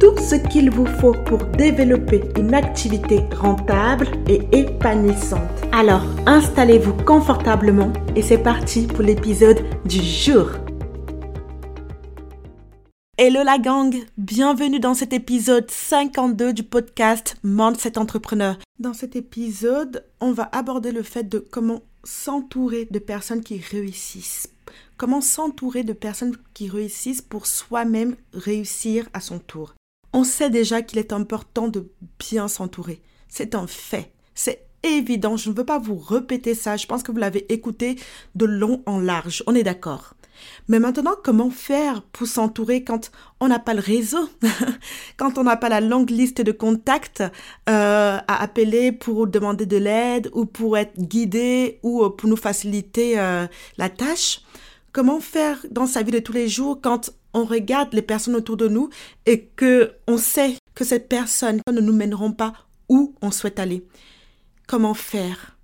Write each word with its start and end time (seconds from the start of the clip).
tout 0.00 0.16
ce 0.16 0.34
qu'il 0.34 0.70
vous 0.70 0.86
faut 0.86 1.12
pour 1.12 1.44
développer 1.44 2.22
une 2.38 2.54
activité 2.54 3.20
rentable 3.36 4.08
et 4.28 4.40
épanouissante. 4.50 5.42
Alors, 5.72 6.02
installez-vous 6.24 6.94
confortablement 7.04 7.92
et 8.16 8.22
c'est 8.22 8.42
parti 8.42 8.86
pour 8.86 9.02
l'épisode 9.02 9.62
du 9.84 10.02
jour. 10.02 10.52
Hello 13.18 13.42
la 13.44 13.58
gang, 13.58 13.94
bienvenue 14.16 14.80
dans 14.80 14.94
cet 14.94 15.12
épisode 15.12 15.70
52 15.70 16.54
du 16.54 16.62
podcast 16.62 17.36
Mindset 17.44 17.98
Entrepreneur. 17.98 18.56
Dans 18.78 18.94
cet 18.94 19.16
épisode, 19.16 20.06
on 20.22 20.32
va 20.32 20.48
aborder 20.52 20.92
le 20.92 21.02
fait 21.02 21.24
de 21.24 21.38
comment 21.38 21.82
s'entourer 22.04 22.88
de 22.90 22.98
personnes 22.98 23.42
qui 23.42 23.58
réussissent. 23.58 24.48
Comment 24.96 25.20
s'entourer 25.20 25.84
de 25.84 25.92
personnes 25.92 26.36
qui 26.54 26.70
réussissent 26.70 27.20
pour 27.20 27.46
soi-même 27.46 28.16
réussir 28.32 29.06
à 29.12 29.20
son 29.20 29.38
tour. 29.38 29.74
On 30.12 30.24
sait 30.24 30.50
déjà 30.50 30.82
qu'il 30.82 30.98
est 30.98 31.12
important 31.12 31.68
de 31.68 31.90
bien 32.18 32.48
s'entourer. 32.48 33.00
C'est 33.28 33.54
un 33.54 33.66
fait. 33.66 34.12
C'est 34.34 34.66
évident. 34.82 35.36
Je 35.36 35.50
ne 35.50 35.54
veux 35.54 35.64
pas 35.64 35.78
vous 35.78 35.96
répéter 35.96 36.54
ça. 36.54 36.76
Je 36.76 36.86
pense 36.86 37.02
que 37.02 37.12
vous 37.12 37.18
l'avez 37.18 37.52
écouté 37.52 37.96
de 38.34 38.46
long 38.46 38.82
en 38.86 38.98
large. 38.98 39.42
On 39.46 39.54
est 39.54 39.62
d'accord. 39.62 40.14
Mais 40.68 40.78
maintenant, 40.78 41.14
comment 41.22 41.50
faire 41.50 42.02
pour 42.02 42.26
s'entourer 42.26 42.82
quand 42.82 43.10
on 43.40 43.48
n'a 43.48 43.58
pas 43.58 43.74
le 43.74 43.80
réseau, 43.80 44.28
quand 45.16 45.38
on 45.38 45.44
n'a 45.44 45.56
pas 45.56 45.68
la 45.68 45.80
longue 45.80 46.10
liste 46.10 46.40
de 46.40 46.52
contacts 46.52 47.20
euh, 47.20 48.18
à 48.26 48.42
appeler 48.42 48.92
pour 48.92 49.26
demander 49.26 49.66
de 49.66 49.76
l'aide 49.76 50.30
ou 50.32 50.46
pour 50.46 50.78
être 50.78 50.98
guidé 50.98 51.78
ou 51.82 52.04
euh, 52.04 52.10
pour 52.10 52.28
nous 52.28 52.36
faciliter 52.36 53.18
euh, 53.18 53.46
la 53.76 53.88
tâche? 53.88 54.40
Comment 54.92 55.20
faire 55.20 55.64
dans 55.70 55.86
sa 55.86 56.02
vie 56.02 56.10
de 56.10 56.18
tous 56.18 56.32
les 56.32 56.48
jours 56.48 56.80
quand 56.82 57.10
on 57.34 57.44
regarde 57.44 57.92
les 57.92 58.02
personnes 58.02 58.36
autour 58.36 58.56
de 58.56 58.68
nous 58.68 58.90
et 59.26 59.46
que 59.56 59.92
on 60.06 60.18
sait 60.18 60.56
que 60.74 60.84
ces 60.84 61.00
personnes 61.00 61.60
ne 61.70 61.80
nous 61.80 61.92
mèneront 61.92 62.32
pas 62.32 62.52
où 62.88 63.14
on 63.22 63.30
souhaite 63.30 63.58
aller. 63.58 63.86
Comment 64.66 64.94
faire 64.94 65.56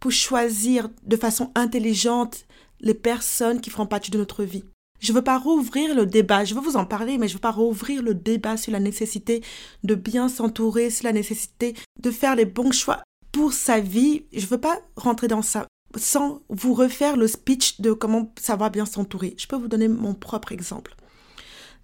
pour 0.00 0.12
choisir 0.12 0.88
de 1.06 1.16
façon 1.16 1.50
intelligente 1.54 2.46
les 2.80 2.94
personnes 2.94 3.60
qui 3.60 3.70
feront 3.70 3.86
partie 3.86 4.10
de 4.10 4.18
notre 4.18 4.44
vie? 4.44 4.64
Je 5.00 5.12
ne 5.12 5.16
veux 5.16 5.22
pas 5.22 5.38
rouvrir 5.38 5.94
le 5.94 6.06
débat, 6.06 6.44
je 6.44 6.54
veux 6.54 6.60
vous 6.60 6.76
en 6.76 6.84
parler, 6.84 7.18
mais 7.18 7.28
je 7.28 7.34
ne 7.34 7.36
veux 7.36 7.42
pas 7.42 7.52
rouvrir 7.52 8.02
le 8.02 8.14
débat 8.14 8.56
sur 8.56 8.72
la 8.72 8.80
nécessité 8.80 9.42
de 9.84 9.94
bien 9.94 10.28
s'entourer, 10.28 10.90
sur 10.90 11.04
la 11.04 11.12
nécessité 11.12 11.74
de 12.00 12.10
faire 12.10 12.34
les 12.34 12.46
bons 12.46 12.72
choix 12.72 13.02
pour 13.30 13.52
sa 13.52 13.78
vie. 13.78 14.24
Je 14.32 14.44
ne 14.44 14.50
veux 14.50 14.60
pas 14.60 14.80
rentrer 14.96 15.28
dans 15.28 15.42
ça 15.42 15.66
sans 15.96 16.42
vous 16.48 16.74
refaire 16.74 17.16
le 17.16 17.26
speech 17.26 17.80
de 17.80 17.92
comment 17.92 18.32
savoir 18.40 18.70
bien 18.70 18.86
s'entourer. 18.86 19.34
Je 19.38 19.46
peux 19.46 19.56
vous 19.56 19.68
donner 19.68 19.88
mon 19.88 20.14
propre 20.14 20.52
exemple. 20.52 20.94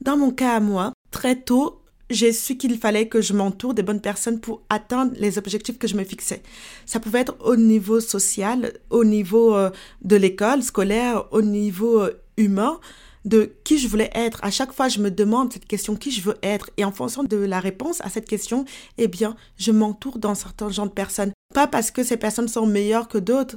Dans 0.01 0.17
mon 0.17 0.31
cas 0.31 0.57
à 0.57 0.61
moi, 0.61 0.93
très 1.11 1.37
tôt, 1.37 1.81
j'ai 2.11 2.33
su 2.33 2.57
qu'il 2.57 2.79
fallait 2.79 3.09
que 3.09 3.21
je 3.21 3.33
m'entoure 3.33 3.75
des 3.75 3.83
bonnes 3.83 4.01
personnes 4.01 4.41
pour 4.41 4.63
atteindre 4.69 5.13
les 5.19 5.39
objectifs 5.39 5.79
que 5.79 5.89
je 5.89 5.97
me 5.97 6.05
fixais. 6.05 6.43
Ça 6.87 7.01
pouvait 7.01 7.21
être 7.21 7.37
au 7.41 7.57
niveau 7.57 8.01
social, 8.01 8.73
au 8.91 9.05
niveau 9.05 9.55
euh, 9.57 9.71
de 10.03 10.17
l'école 10.17 10.63
scolaire, 10.63 11.25
au 11.33 11.41
niveau 11.41 12.01
euh, 12.01 12.21
humain, 12.37 12.79
de 13.25 13.55
qui 13.65 13.79
je 13.79 13.89
voulais 13.89 14.11
être. 14.15 14.39
À 14.43 14.51
chaque 14.51 14.73
fois, 14.73 14.89
je 14.89 15.01
me 15.01 15.11
demande 15.11 15.53
cette 15.53 15.67
question, 15.67 15.97
qui 15.97 16.11
je 16.11 16.21
veux 16.21 16.37
être? 16.43 16.71
Et 16.77 16.85
en 16.85 16.93
fonction 16.93 17.25
de 17.25 17.37
la 17.37 17.59
réponse 17.59 18.03
à 18.03 18.11
cette 18.11 18.29
question, 18.29 18.67
eh 18.99 19.09
bien, 19.09 19.35
je 19.57 19.73
m'entoure 19.73 20.19
dans 20.19 20.35
certains 20.35 20.69
genres 20.69 20.89
de 20.89 20.93
personnes. 20.93 21.33
Pas 21.55 21.67
parce 21.67 21.91
que 21.91 22.03
ces 22.03 22.19
personnes 22.19 22.49
sont 22.49 22.67
meilleures 22.67 23.09
que 23.09 23.19
d'autres, 23.19 23.57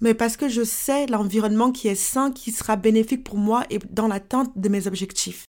mais 0.00 0.14
parce 0.14 0.36
que 0.36 0.48
je 0.48 0.64
sais 0.64 1.06
l'environnement 1.06 1.72
qui 1.72 1.88
est 1.88 1.94
sain, 1.94 2.32
qui 2.32 2.52
sera 2.52 2.76
bénéfique 2.76 3.24
pour 3.24 3.36
moi 3.36 3.64
et 3.70 3.78
dans 3.90 4.08
l'attente 4.08 4.50
de 4.56 4.68
mes 4.68 4.86
objectifs. 4.86 5.44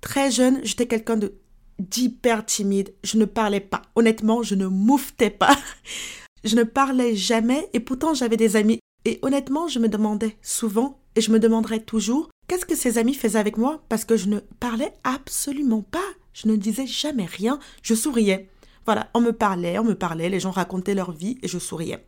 Très 0.00 0.30
jeune, 0.30 0.60
j'étais 0.62 0.86
quelqu'un 0.86 1.16
de 1.16 1.34
d'hyper 1.78 2.46
timide. 2.46 2.94
Je 3.04 3.18
ne 3.18 3.24
parlais 3.24 3.60
pas. 3.60 3.82
Honnêtement, 3.96 4.42
je 4.42 4.54
ne 4.54 4.66
mouftais 4.66 5.30
pas. 5.30 5.56
je 6.44 6.56
ne 6.56 6.62
parlais 6.62 7.14
jamais 7.14 7.68
et 7.72 7.80
pourtant 7.80 8.14
j'avais 8.14 8.36
des 8.36 8.56
amis. 8.56 8.78
Et 9.04 9.18
honnêtement, 9.22 9.68
je 9.68 9.78
me 9.78 9.88
demandais 9.88 10.36
souvent 10.42 11.00
et 11.16 11.20
je 11.20 11.30
me 11.30 11.38
demanderai 11.38 11.80
toujours 11.80 12.30
qu'est-ce 12.48 12.66
que 12.66 12.76
ces 12.76 12.98
amis 12.98 13.14
faisaient 13.14 13.38
avec 13.38 13.56
moi? 13.56 13.82
Parce 13.88 14.04
que 14.04 14.16
je 14.16 14.28
ne 14.28 14.40
parlais 14.60 14.92
absolument 15.04 15.82
pas. 15.82 15.98
Je 16.32 16.48
ne 16.48 16.56
disais 16.56 16.86
jamais 16.86 17.26
rien. 17.26 17.58
Je 17.82 17.94
souriais. 17.94 18.48
Voilà, 18.84 19.10
on 19.14 19.20
me 19.20 19.32
parlait, 19.32 19.78
on 19.80 19.84
me 19.84 19.94
parlait, 19.96 20.28
les 20.28 20.38
gens 20.38 20.52
racontaient 20.52 20.94
leur 20.94 21.10
vie 21.10 21.38
et 21.42 21.48
je 21.48 21.58
souriais. 21.58 22.06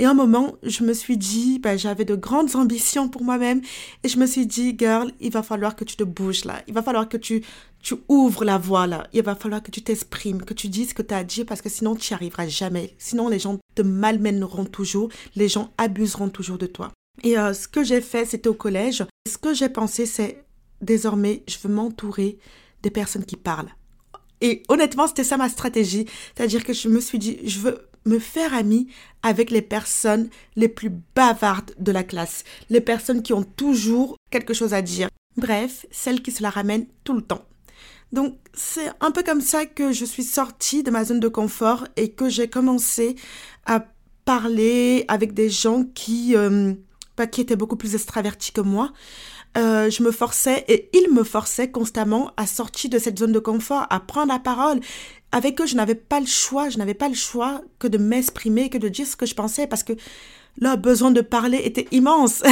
Et 0.00 0.06
un 0.06 0.14
moment, 0.14 0.56
je 0.62 0.82
me 0.82 0.94
suis 0.94 1.18
dit, 1.18 1.58
ben, 1.58 1.78
j'avais 1.78 2.06
de 2.06 2.14
grandes 2.14 2.56
ambitions 2.56 3.10
pour 3.10 3.22
moi-même 3.22 3.60
et 4.02 4.08
je 4.08 4.18
me 4.18 4.24
suis 4.24 4.46
dit, 4.46 4.74
girl, 4.78 5.12
il 5.20 5.30
va 5.30 5.42
falloir 5.42 5.76
que 5.76 5.84
tu 5.84 5.94
te 5.94 6.04
bouges 6.04 6.46
là. 6.46 6.62
Il 6.66 6.72
va 6.72 6.82
falloir 6.82 7.06
que 7.06 7.18
tu, 7.18 7.44
tu 7.82 7.96
ouvres 8.08 8.46
la 8.46 8.56
voie 8.56 8.86
là. 8.86 9.06
Il 9.12 9.22
va 9.22 9.34
falloir 9.34 9.62
que 9.62 9.70
tu 9.70 9.82
t'exprimes, 9.82 10.40
que 10.40 10.54
tu 10.54 10.68
dises 10.68 10.88
ce 10.88 10.94
que 10.94 11.02
tu 11.02 11.12
as 11.12 11.18
à 11.18 11.24
dire 11.24 11.44
parce 11.44 11.60
que 11.60 11.68
sinon 11.68 11.94
tu 11.96 12.10
n'y 12.10 12.14
arriveras 12.14 12.48
jamais. 12.48 12.94
Sinon, 12.96 13.28
les 13.28 13.38
gens 13.38 13.58
te 13.74 13.82
malmèneront 13.82 14.64
toujours, 14.64 15.10
les 15.36 15.48
gens 15.48 15.70
abuseront 15.76 16.30
toujours 16.30 16.56
de 16.56 16.64
toi. 16.64 16.92
Et 17.22 17.36
euh, 17.36 17.52
ce 17.52 17.68
que 17.68 17.84
j'ai 17.84 18.00
fait, 18.00 18.24
c'était 18.24 18.48
au 18.48 18.54
collège. 18.54 19.04
Ce 19.28 19.36
que 19.36 19.52
j'ai 19.52 19.68
pensé, 19.68 20.06
c'est 20.06 20.46
désormais, 20.80 21.42
je 21.46 21.58
veux 21.62 21.74
m'entourer 21.74 22.38
des 22.82 22.90
personnes 22.90 23.26
qui 23.26 23.36
parlent. 23.36 23.74
Et 24.40 24.62
honnêtement, 24.70 25.06
c'était 25.06 25.24
ça 25.24 25.36
ma 25.36 25.50
stratégie. 25.50 26.06
C'est-à-dire 26.34 26.64
que 26.64 26.72
je 26.72 26.88
me 26.88 27.00
suis 27.00 27.18
dit, 27.18 27.38
je 27.44 27.58
veux 27.58 27.89
me 28.04 28.18
faire 28.18 28.54
amie 28.54 28.88
avec 29.22 29.50
les 29.50 29.62
personnes 29.62 30.28
les 30.56 30.68
plus 30.68 30.92
bavardes 31.14 31.74
de 31.78 31.92
la 31.92 32.04
classe. 32.04 32.44
Les 32.70 32.80
personnes 32.80 33.22
qui 33.22 33.32
ont 33.32 33.42
toujours 33.42 34.16
quelque 34.30 34.54
chose 34.54 34.74
à 34.74 34.82
dire. 34.82 35.08
Bref, 35.36 35.86
celles 35.90 36.22
qui 36.22 36.32
se 36.32 36.42
la 36.42 36.50
ramènent 36.50 36.86
tout 37.04 37.14
le 37.14 37.22
temps. 37.22 37.44
Donc, 38.12 38.36
c'est 38.52 38.90
un 39.00 39.12
peu 39.12 39.22
comme 39.22 39.40
ça 39.40 39.66
que 39.66 39.92
je 39.92 40.04
suis 40.04 40.24
sortie 40.24 40.82
de 40.82 40.90
ma 40.90 41.04
zone 41.04 41.20
de 41.20 41.28
confort 41.28 41.86
et 41.96 42.10
que 42.10 42.28
j'ai 42.28 42.48
commencé 42.48 43.14
à 43.66 43.86
parler 44.24 45.04
avec 45.08 45.32
des 45.32 45.48
gens 45.48 45.84
qui, 45.94 46.34
euh, 46.36 46.74
bah, 47.16 47.26
qui 47.26 47.40
étaient 47.40 47.56
beaucoup 47.56 47.76
plus 47.76 47.94
extravertis 47.94 48.52
que 48.52 48.60
moi. 48.60 48.92
Euh, 49.58 49.90
je 49.90 50.04
me 50.04 50.12
forçais 50.12 50.64
et 50.68 50.90
ils 50.92 51.12
me 51.12 51.24
forçaient 51.24 51.70
constamment 51.70 52.32
à 52.36 52.46
sortir 52.46 52.90
de 52.90 52.98
cette 52.98 53.18
zone 53.18 53.32
de 53.32 53.40
confort, 53.40 53.86
à 53.90 53.98
prendre 53.98 54.32
la 54.32 54.38
parole. 54.38 54.80
Avec 55.32 55.60
eux, 55.60 55.66
je 55.66 55.76
n'avais 55.76 55.94
pas 55.94 56.20
le 56.20 56.26
choix, 56.26 56.68
je 56.68 56.78
n'avais 56.78 56.94
pas 56.94 57.08
le 57.08 57.14
choix 57.14 57.62
que 57.78 57.86
de 57.86 57.98
m'exprimer, 57.98 58.68
que 58.68 58.78
de 58.78 58.88
dire 58.88 59.06
ce 59.06 59.16
que 59.16 59.26
je 59.26 59.34
pensais 59.34 59.66
parce 59.66 59.84
que 59.84 59.92
leur 60.58 60.76
besoin 60.76 61.10
de 61.10 61.20
parler 61.20 61.60
était 61.64 61.86
immense. 61.92 62.42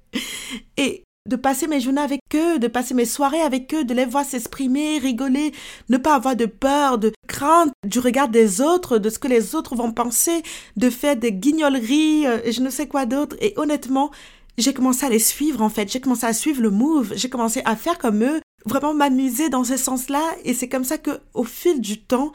et 0.76 1.04
de 1.28 1.36
passer 1.36 1.68
mes 1.68 1.80
journées 1.80 2.00
avec 2.00 2.20
eux, 2.34 2.58
de 2.58 2.66
passer 2.66 2.94
mes 2.94 3.04
soirées 3.04 3.40
avec 3.40 3.72
eux, 3.74 3.84
de 3.84 3.94
les 3.94 4.04
voir 4.04 4.24
s'exprimer, 4.24 4.98
rigoler, 4.98 5.52
ne 5.88 5.96
pas 5.96 6.16
avoir 6.16 6.34
de 6.34 6.46
peur, 6.46 6.98
de 6.98 7.12
crainte 7.28 7.70
du 7.86 8.00
regard 8.00 8.28
des 8.28 8.60
autres, 8.60 8.98
de 8.98 9.08
ce 9.08 9.20
que 9.20 9.28
les 9.28 9.54
autres 9.54 9.76
vont 9.76 9.92
penser, 9.92 10.42
de 10.76 10.90
faire 10.90 11.16
des 11.16 11.32
guignoleries, 11.32 12.26
euh, 12.26 12.50
je 12.50 12.60
ne 12.60 12.70
sais 12.70 12.88
quoi 12.88 13.06
d'autre. 13.06 13.36
Et 13.40 13.54
honnêtement, 13.56 14.10
j'ai 14.58 14.74
commencé 14.74 15.06
à 15.06 15.10
les 15.10 15.20
suivre 15.20 15.62
en 15.62 15.68
fait, 15.68 15.90
j'ai 15.90 16.00
commencé 16.00 16.26
à 16.26 16.32
suivre 16.32 16.60
le 16.60 16.70
move, 16.70 17.12
j'ai 17.14 17.30
commencé 17.30 17.62
à 17.64 17.76
faire 17.76 17.98
comme 17.98 18.24
eux, 18.24 18.40
vraiment 18.66 18.94
m'amuser 18.94 19.48
dans 19.48 19.64
ce 19.64 19.76
sens-là 19.76 20.22
et 20.44 20.54
c'est 20.54 20.68
comme 20.68 20.84
ça 20.84 20.98
que 20.98 21.20
au 21.34 21.44
fil 21.44 21.80
du 21.80 22.00
temps, 22.00 22.32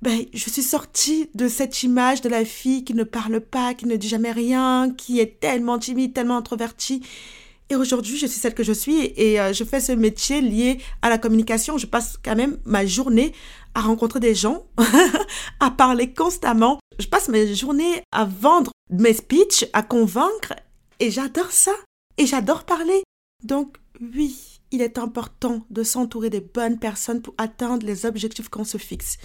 ben, 0.00 0.24
je 0.32 0.48
suis 0.48 0.62
sortie 0.62 1.28
de 1.34 1.48
cette 1.48 1.82
image 1.82 2.20
de 2.20 2.28
la 2.28 2.44
fille 2.44 2.84
qui 2.84 2.94
ne 2.94 3.02
parle 3.04 3.40
pas, 3.40 3.74
qui 3.74 3.86
ne 3.86 3.96
dit 3.96 4.08
jamais 4.08 4.30
rien, 4.30 4.94
qui 4.96 5.18
est 5.18 5.40
tellement 5.40 5.78
timide, 5.78 6.14
tellement 6.14 6.36
introvertie. 6.36 7.02
Et 7.70 7.76
aujourd'hui, 7.76 8.16
je 8.16 8.26
suis 8.26 8.40
celle 8.40 8.54
que 8.54 8.62
je 8.62 8.72
suis 8.72 9.12
et 9.16 9.40
euh, 9.40 9.52
je 9.52 9.64
fais 9.64 9.80
ce 9.80 9.92
métier 9.92 10.40
lié 10.40 10.80
à 11.02 11.10
la 11.10 11.18
communication. 11.18 11.76
Je 11.76 11.86
passe 11.86 12.16
quand 12.22 12.36
même 12.36 12.58
ma 12.64 12.86
journée 12.86 13.32
à 13.74 13.80
rencontrer 13.80 14.20
des 14.20 14.34
gens, 14.34 14.64
à 15.60 15.70
parler 15.70 16.14
constamment. 16.14 16.78
Je 16.98 17.08
passe 17.08 17.28
mes 17.28 17.54
journées 17.54 18.02
à 18.10 18.24
vendre 18.24 18.70
mes 18.90 19.12
speeches, 19.12 19.66
à 19.72 19.82
convaincre 19.82 20.54
et 21.00 21.10
j'adore 21.10 21.50
ça. 21.50 21.72
Et 22.16 22.26
j'adore 22.26 22.64
parler. 22.64 23.02
Donc 23.44 23.76
oui, 24.00 24.57
il 24.70 24.82
est 24.82 24.98
important 24.98 25.64
de 25.70 25.82
s'entourer 25.82 26.30
des 26.30 26.40
bonnes 26.40 26.78
personnes 26.78 27.22
pour 27.22 27.34
atteindre 27.38 27.86
les 27.86 28.06
objectifs 28.06 28.48
qu'on 28.48 28.64
se 28.64 28.78
fixe. 28.78 29.16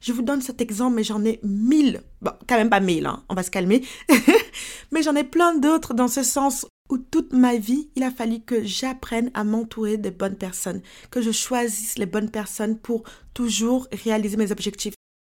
Je 0.00 0.12
vous 0.12 0.22
donne 0.22 0.42
cet 0.42 0.60
exemple, 0.60 0.96
mais 0.96 1.04
j'en 1.04 1.24
ai 1.24 1.40
mille. 1.42 2.02
Bon, 2.20 2.32
quand 2.48 2.56
même 2.56 2.70
pas 2.70 2.80
mille, 2.80 3.06
hein, 3.06 3.24
on 3.28 3.34
va 3.34 3.42
se 3.42 3.50
calmer. 3.50 3.84
mais 4.92 5.02
j'en 5.02 5.16
ai 5.16 5.24
plein 5.24 5.56
d'autres 5.56 5.94
dans 5.94 6.08
ce 6.08 6.22
sens 6.22 6.66
où 6.88 6.98
toute 6.98 7.32
ma 7.32 7.56
vie, 7.56 7.88
il 7.96 8.02
a 8.02 8.10
fallu 8.10 8.40
que 8.40 8.64
j'apprenne 8.64 9.30
à 9.34 9.44
m'entourer 9.44 9.96
des 9.96 10.10
bonnes 10.10 10.36
personnes, 10.36 10.82
que 11.10 11.22
je 11.22 11.30
choisisse 11.30 11.98
les 11.98 12.06
bonnes 12.06 12.30
personnes 12.30 12.78
pour 12.78 13.04
toujours 13.34 13.88
réaliser 13.92 14.36
mes 14.36 14.52
objectifs. 14.52 14.94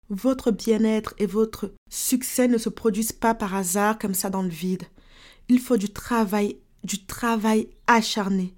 Votre 0.09 0.51
bien-être 0.51 1.15
et 1.17 1.25
votre 1.25 1.73
succès 1.89 2.47
ne 2.47 2.57
se 2.57 2.69
produisent 2.69 3.13
pas 3.13 3.33
par 3.33 3.55
hasard 3.55 3.97
comme 3.97 4.13
ça 4.13 4.29
dans 4.29 4.43
le 4.43 4.49
vide. 4.49 4.83
Il 5.47 5.59
faut 5.59 5.77
du 5.77 5.89
travail, 5.89 6.57
du 6.83 7.05
travail 7.05 7.69
acharné. 7.87 8.53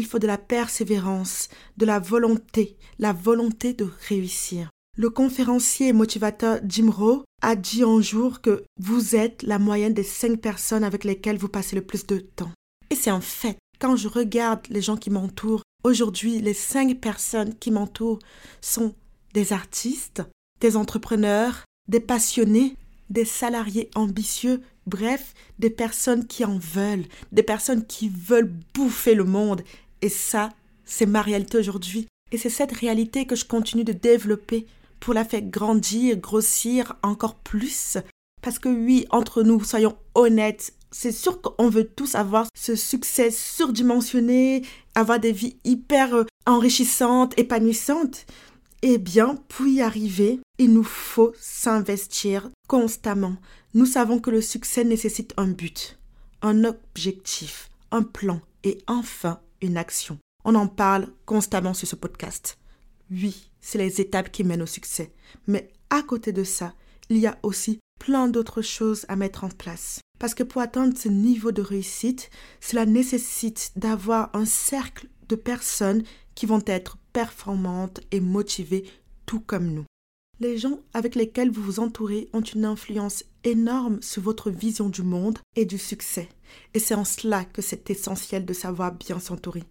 Il 0.00 0.06
faut 0.06 0.18
de 0.18 0.26
la 0.26 0.38
persévérance, 0.38 1.50
de 1.76 1.84
la 1.84 1.98
volonté, 1.98 2.78
la 2.98 3.12
volonté 3.12 3.74
de 3.74 3.86
réussir. 4.08 4.70
Le 4.96 5.10
conférencier 5.10 5.88
et 5.88 5.92
motivateur 5.92 6.58
Jim 6.66 6.90
Rowe 6.90 7.24
a 7.42 7.54
dit 7.54 7.82
un 7.82 8.00
jour 8.00 8.40
que 8.40 8.64
vous 8.78 9.14
êtes 9.14 9.42
la 9.42 9.58
moyenne 9.58 9.92
des 9.92 10.02
cinq 10.02 10.40
personnes 10.40 10.84
avec 10.84 11.04
lesquelles 11.04 11.36
vous 11.36 11.50
passez 11.50 11.76
le 11.76 11.82
plus 11.82 12.06
de 12.06 12.16
temps. 12.16 12.50
Et 12.88 12.94
c'est 12.94 13.10
un 13.10 13.20
fait. 13.20 13.58
Quand 13.78 13.94
je 13.94 14.08
regarde 14.08 14.66
les 14.70 14.80
gens 14.80 14.96
qui 14.96 15.10
m'entourent, 15.10 15.64
aujourd'hui, 15.84 16.40
les 16.40 16.54
cinq 16.54 16.98
personnes 16.98 17.54
qui 17.54 17.70
m'entourent 17.70 18.20
sont 18.62 18.94
des 19.34 19.52
artistes, 19.52 20.22
des 20.62 20.78
entrepreneurs, 20.78 21.66
des 21.90 22.00
passionnés, 22.00 22.74
des 23.10 23.26
salariés 23.26 23.90
ambitieux, 23.94 24.62
bref, 24.86 25.34
des 25.58 25.68
personnes 25.68 26.26
qui 26.26 26.46
en 26.46 26.56
veulent, 26.56 27.04
des 27.32 27.42
personnes 27.42 27.84
qui 27.84 28.08
veulent 28.08 28.50
bouffer 28.72 29.14
le 29.14 29.24
monde. 29.24 29.62
Et 30.02 30.08
ça, 30.08 30.50
c'est 30.84 31.06
ma 31.06 31.22
réalité 31.22 31.58
aujourd'hui. 31.58 32.06
Et 32.32 32.38
c'est 32.38 32.50
cette 32.50 32.72
réalité 32.72 33.26
que 33.26 33.36
je 33.36 33.44
continue 33.44 33.84
de 33.84 33.92
développer 33.92 34.66
pour 35.00 35.14
la 35.14 35.24
faire 35.24 35.42
grandir, 35.42 36.16
grossir 36.16 36.96
encore 37.02 37.34
plus. 37.36 37.96
Parce 38.42 38.58
que 38.58 38.68
oui, 38.68 39.06
entre 39.10 39.42
nous, 39.42 39.62
soyons 39.64 39.96
honnêtes, 40.14 40.74
c'est 40.90 41.12
sûr 41.12 41.40
qu'on 41.40 41.68
veut 41.68 41.88
tous 41.88 42.14
avoir 42.14 42.46
ce 42.54 42.74
succès 42.74 43.30
surdimensionné, 43.30 44.62
avoir 44.94 45.20
des 45.20 45.32
vies 45.32 45.56
hyper 45.64 46.14
euh, 46.14 46.24
enrichissantes, 46.46 47.38
épanouissantes. 47.38 48.26
Eh 48.82 48.98
bien, 48.98 49.36
pour 49.48 49.66
y 49.66 49.82
arriver, 49.82 50.40
il 50.58 50.72
nous 50.72 50.84
faut 50.84 51.32
s'investir 51.38 52.50
constamment. 52.66 53.36
Nous 53.74 53.86
savons 53.86 54.18
que 54.18 54.30
le 54.30 54.40
succès 54.40 54.84
nécessite 54.84 55.34
un 55.36 55.48
but, 55.48 55.98
un 56.42 56.64
objectif, 56.64 57.68
un 57.90 58.02
plan 58.02 58.40
et 58.64 58.78
enfin 58.86 59.40
une 59.62 59.76
action. 59.76 60.18
On 60.44 60.54
en 60.54 60.66
parle 60.66 61.08
constamment 61.26 61.74
sur 61.74 61.88
ce 61.88 61.96
podcast. 61.96 62.58
Oui, 63.10 63.50
c'est 63.60 63.78
les 63.78 64.00
étapes 64.00 64.30
qui 64.30 64.44
mènent 64.44 64.62
au 64.62 64.66
succès. 64.66 65.12
Mais 65.46 65.70
à 65.90 66.02
côté 66.02 66.32
de 66.32 66.44
ça, 66.44 66.74
il 67.08 67.18
y 67.18 67.26
a 67.26 67.38
aussi 67.42 67.80
plein 67.98 68.28
d'autres 68.28 68.62
choses 68.62 69.04
à 69.08 69.16
mettre 69.16 69.44
en 69.44 69.48
place. 69.48 70.00
Parce 70.18 70.34
que 70.34 70.42
pour 70.42 70.62
atteindre 70.62 70.96
ce 70.96 71.08
niveau 71.08 71.52
de 71.52 71.62
réussite, 71.62 72.30
cela 72.60 72.86
nécessite 72.86 73.72
d'avoir 73.76 74.30
un 74.34 74.44
cercle 74.44 75.08
de 75.28 75.36
personnes 75.36 76.02
qui 76.34 76.46
vont 76.46 76.62
être 76.66 76.98
performantes 77.12 78.00
et 78.10 78.20
motivées 78.20 78.84
tout 79.26 79.40
comme 79.40 79.66
nous. 79.66 79.84
Les 80.40 80.56
gens 80.56 80.80
avec 80.94 81.16
lesquels 81.16 81.50
vous 81.50 81.62
vous 81.62 81.80
entourez 81.80 82.30
ont 82.32 82.40
une 82.40 82.64
influence 82.64 83.24
énorme 83.44 84.00
sur 84.00 84.22
votre 84.22 84.50
vision 84.50 84.88
du 84.88 85.02
monde 85.02 85.38
et 85.54 85.66
du 85.66 85.76
succès. 85.76 86.30
Et 86.72 86.78
c'est 86.78 86.94
en 86.94 87.04
cela 87.04 87.44
que 87.44 87.60
c'est 87.60 87.90
essentiel 87.90 88.46
de 88.46 88.54
savoir 88.54 88.94
bien 88.94 89.20
s'entourer. 89.20 89.64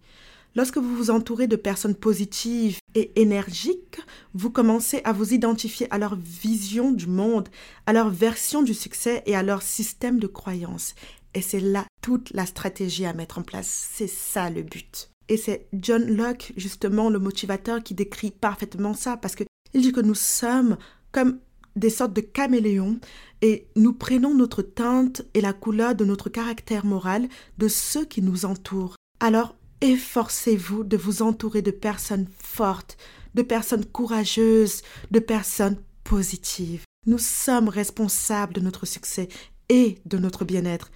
Lorsque 0.54 0.78
vous 0.78 0.94
vous 0.94 1.10
entourez 1.10 1.48
de 1.48 1.56
personnes 1.56 1.96
positives 1.96 2.78
et 2.94 3.20
énergiques, 3.20 4.00
vous 4.32 4.50
commencez 4.50 5.00
à 5.02 5.12
vous 5.12 5.34
identifier 5.34 5.88
à 5.90 5.98
leur 5.98 6.14
vision 6.14 6.92
du 6.92 7.08
monde, 7.08 7.48
à 7.86 7.92
leur 7.92 8.08
version 8.08 8.62
du 8.62 8.74
succès 8.74 9.24
et 9.26 9.34
à 9.34 9.42
leur 9.42 9.62
système 9.62 10.20
de 10.20 10.28
croyance. 10.28 10.94
Et 11.34 11.42
c'est 11.42 11.60
là 11.60 11.84
toute 12.00 12.30
la 12.32 12.46
stratégie 12.46 13.06
à 13.06 13.12
mettre 13.12 13.38
en 13.38 13.42
place. 13.42 13.88
C'est 13.92 14.08
ça 14.08 14.50
le 14.50 14.62
but. 14.62 15.10
Et 15.28 15.36
c'est 15.36 15.68
John 15.72 16.04
Locke, 16.16 16.52
justement, 16.56 17.08
le 17.08 17.20
motivateur, 17.20 17.82
qui 17.84 17.94
décrit 17.94 18.32
parfaitement 18.32 18.94
ça, 18.94 19.16
parce 19.16 19.36
qu'il 19.70 19.82
dit 19.82 19.92
que 19.92 20.00
nous 20.00 20.14
sommes 20.14 20.76
comme 21.12 21.38
des 21.76 21.90
sortes 21.90 22.12
de 22.12 22.20
caméléons 22.20 22.98
et 23.42 23.66
nous 23.76 23.92
prenons 23.92 24.34
notre 24.34 24.62
teinte 24.62 25.22
et 25.34 25.40
la 25.40 25.52
couleur 25.52 25.94
de 25.94 26.04
notre 26.04 26.28
caractère 26.28 26.84
moral 26.84 27.28
de 27.58 27.68
ceux 27.68 28.04
qui 28.04 28.22
nous 28.22 28.44
entourent. 28.44 28.96
Alors, 29.20 29.54
efforcez-vous 29.80 30.84
de 30.84 30.96
vous 30.96 31.22
entourer 31.22 31.62
de 31.62 31.70
personnes 31.70 32.26
fortes, 32.36 32.98
de 33.34 33.42
personnes 33.42 33.86
courageuses, 33.86 34.82
de 35.10 35.20
personnes 35.20 35.78
positives. 36.04 36.84
Nous 37.06 37.18
sommes 37.18 37.68
responsables 37.68 38.52
de 38.52 38.60
notre 38.60 38.84
succès 38.84 39.28
et 39.68 39.98
de 40.04 40.18
notre 40.18 40.44
bien-être. 40.44 40.90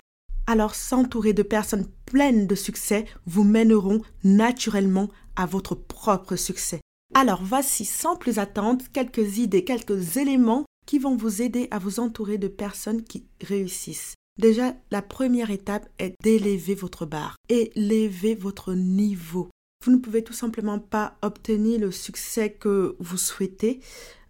Alors 0.47 0.75
s'entourer 0.75 1.33
de 1.33 1.43
personnes 1.43 1.87
pleines 2.05 2.47
de 2.47 2.55
succès 2.55 3.07
vous 3.25 3.45
mèneront 3.45 4.03
naturellement 4.25 5.09
à 5.37 5.47
votre 5.47 5.75
propre 5.75 6.37
succès. 6.37 6.81
Alors 7.13 7.43
voici 7.45 7.85
sans 7.85 8.17
plus 8.17 8.39
attendre 8.39 8.85
quelques 8.93 9.39
idées, 9.39 9.65
quelques 9.65 10.17
éléments 10.17 10.65
qui 10.87 10.99
vont 10.99 11.17
vous 11.17 11.43
aider 11.43 11.69
à 11.71 11.79
vous 11.79 12.01
entourer 12.01 12.39
de 12.39 12.49
personnes 12.49 13.03
qui 13.03 13.27
réussissent. 13.41 14.15
Déjà, 14.39 14.75
la 14.91 15.03
première 15.03 15.51
étape 15.51 15.89
est 15.99 16.15
d'élever 16.23 16.75
votre 16.75 17.07
barre, 17.07 17.37
élever 17.49 18.35
votre 18.35 18.75
niveau. 18.75 19.49
Vous 19.85 19.93
ne 19.93 19.99
pouvez 19.99 20.25
tout 20.25 20.33
simplement 20.33 20.79
pas 20.79 21.17
obtenir 21.23 21.79
le 21.79 21.91
succès 21.91 22.51
que 22.51 22.97
vous 22.99 23.19
souhaitez 23.19 23.81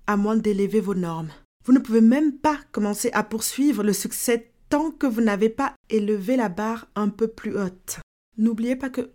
à 0.06 0.16
moins 0.16 0.36
d'élever 0.36 0.80
vos 0.80 0.94
normes. 0.94 1.30
Vous 1.64 1.72
ne 1.72 1.78
pouvez 1.78 2.02
même 2.02 2.32
pas 2.32 2.58
commencer 2.72 3.10
à 3.12 3.22
poursuivre 3.22 3.82
le 3.82 3.94
succès 3.94 4.50
tant 4.68 4.90
que 4.90 5.06
vous 5.06 5.22
n'avez 5.22 5.48
pas 5.48 5.74
élevé 5.88 6.36
la 6.36 6.50
barre 6.50 6.86
un 6.94 7.08
peu 7.08 7.28
plus 7.28 7.56
haute. 7.56 8.00
N'oubliez 8.36 8.76
pas 8.76 8.90
que 8.90 9.10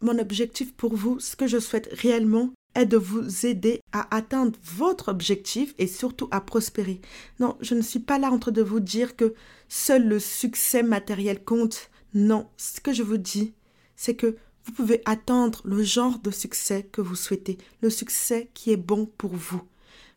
mon 0.00 0.18
objectif 0.18 0.74
pour 0.74 0.94
vous, 0.94 1.18
ce 1.18 1.34
que 1.34 1.48
je 1.48 1.58
souhaite 1.58 1.88
réellement, 1.92 2.50
est 2.74 2.86
de 2.86 2.96
vous 2.96 3.46
aider 3.46 3.80
à 3.92 4.14
atteindre 4.14 4.58
votre 4.62 5.08
objectif 5.08 5.74
et 5.78 5.86
surtout 5.86 6.28
à 6.30 6.40
prospérer. 6.40 7.00
Non, 7.40 7.56
je 7.60 7.74
ne 7.74 7.82
suis 7.82 7.98
pas 7.98 8.18
là 8.18 8.30
en 8.30 8.38
train 8.38 8.52
de 8.52 8.62
vous 8.62 8.80
dire 8.80 9.16
que 9.16 9.34
seul 9.68 10.06
le 10.06 10.18
succès 10.18 10.82
matériel 10.82 11.42
compte. 11.44 11.90
Non, 12.14 12.48
ce 12.56 12.80
que 12.80 12.92
je 12.92 13.02
vous 13.02 13.18
dis, 13.18 13.52
c'est 13.96 14.14
que 14.14 14.36
vous 14.64 14.72
pouvez 14.72 15.02
atteindre 15.06 15.62
le 15.64 15.82
genre 15.82 16.18
de 16.18 16.30
succès 16.30 16.88
que 16.92 17.00
vous 17.00 17.16
souhaitez, 17.16 17.58
le 17.80 17.90
succès 17.90 18.50
qui 18.54 18.70
est 18.70 18.76
bon 18.76 19.06
pour 19.06 19.34
vous. 19.34 19.62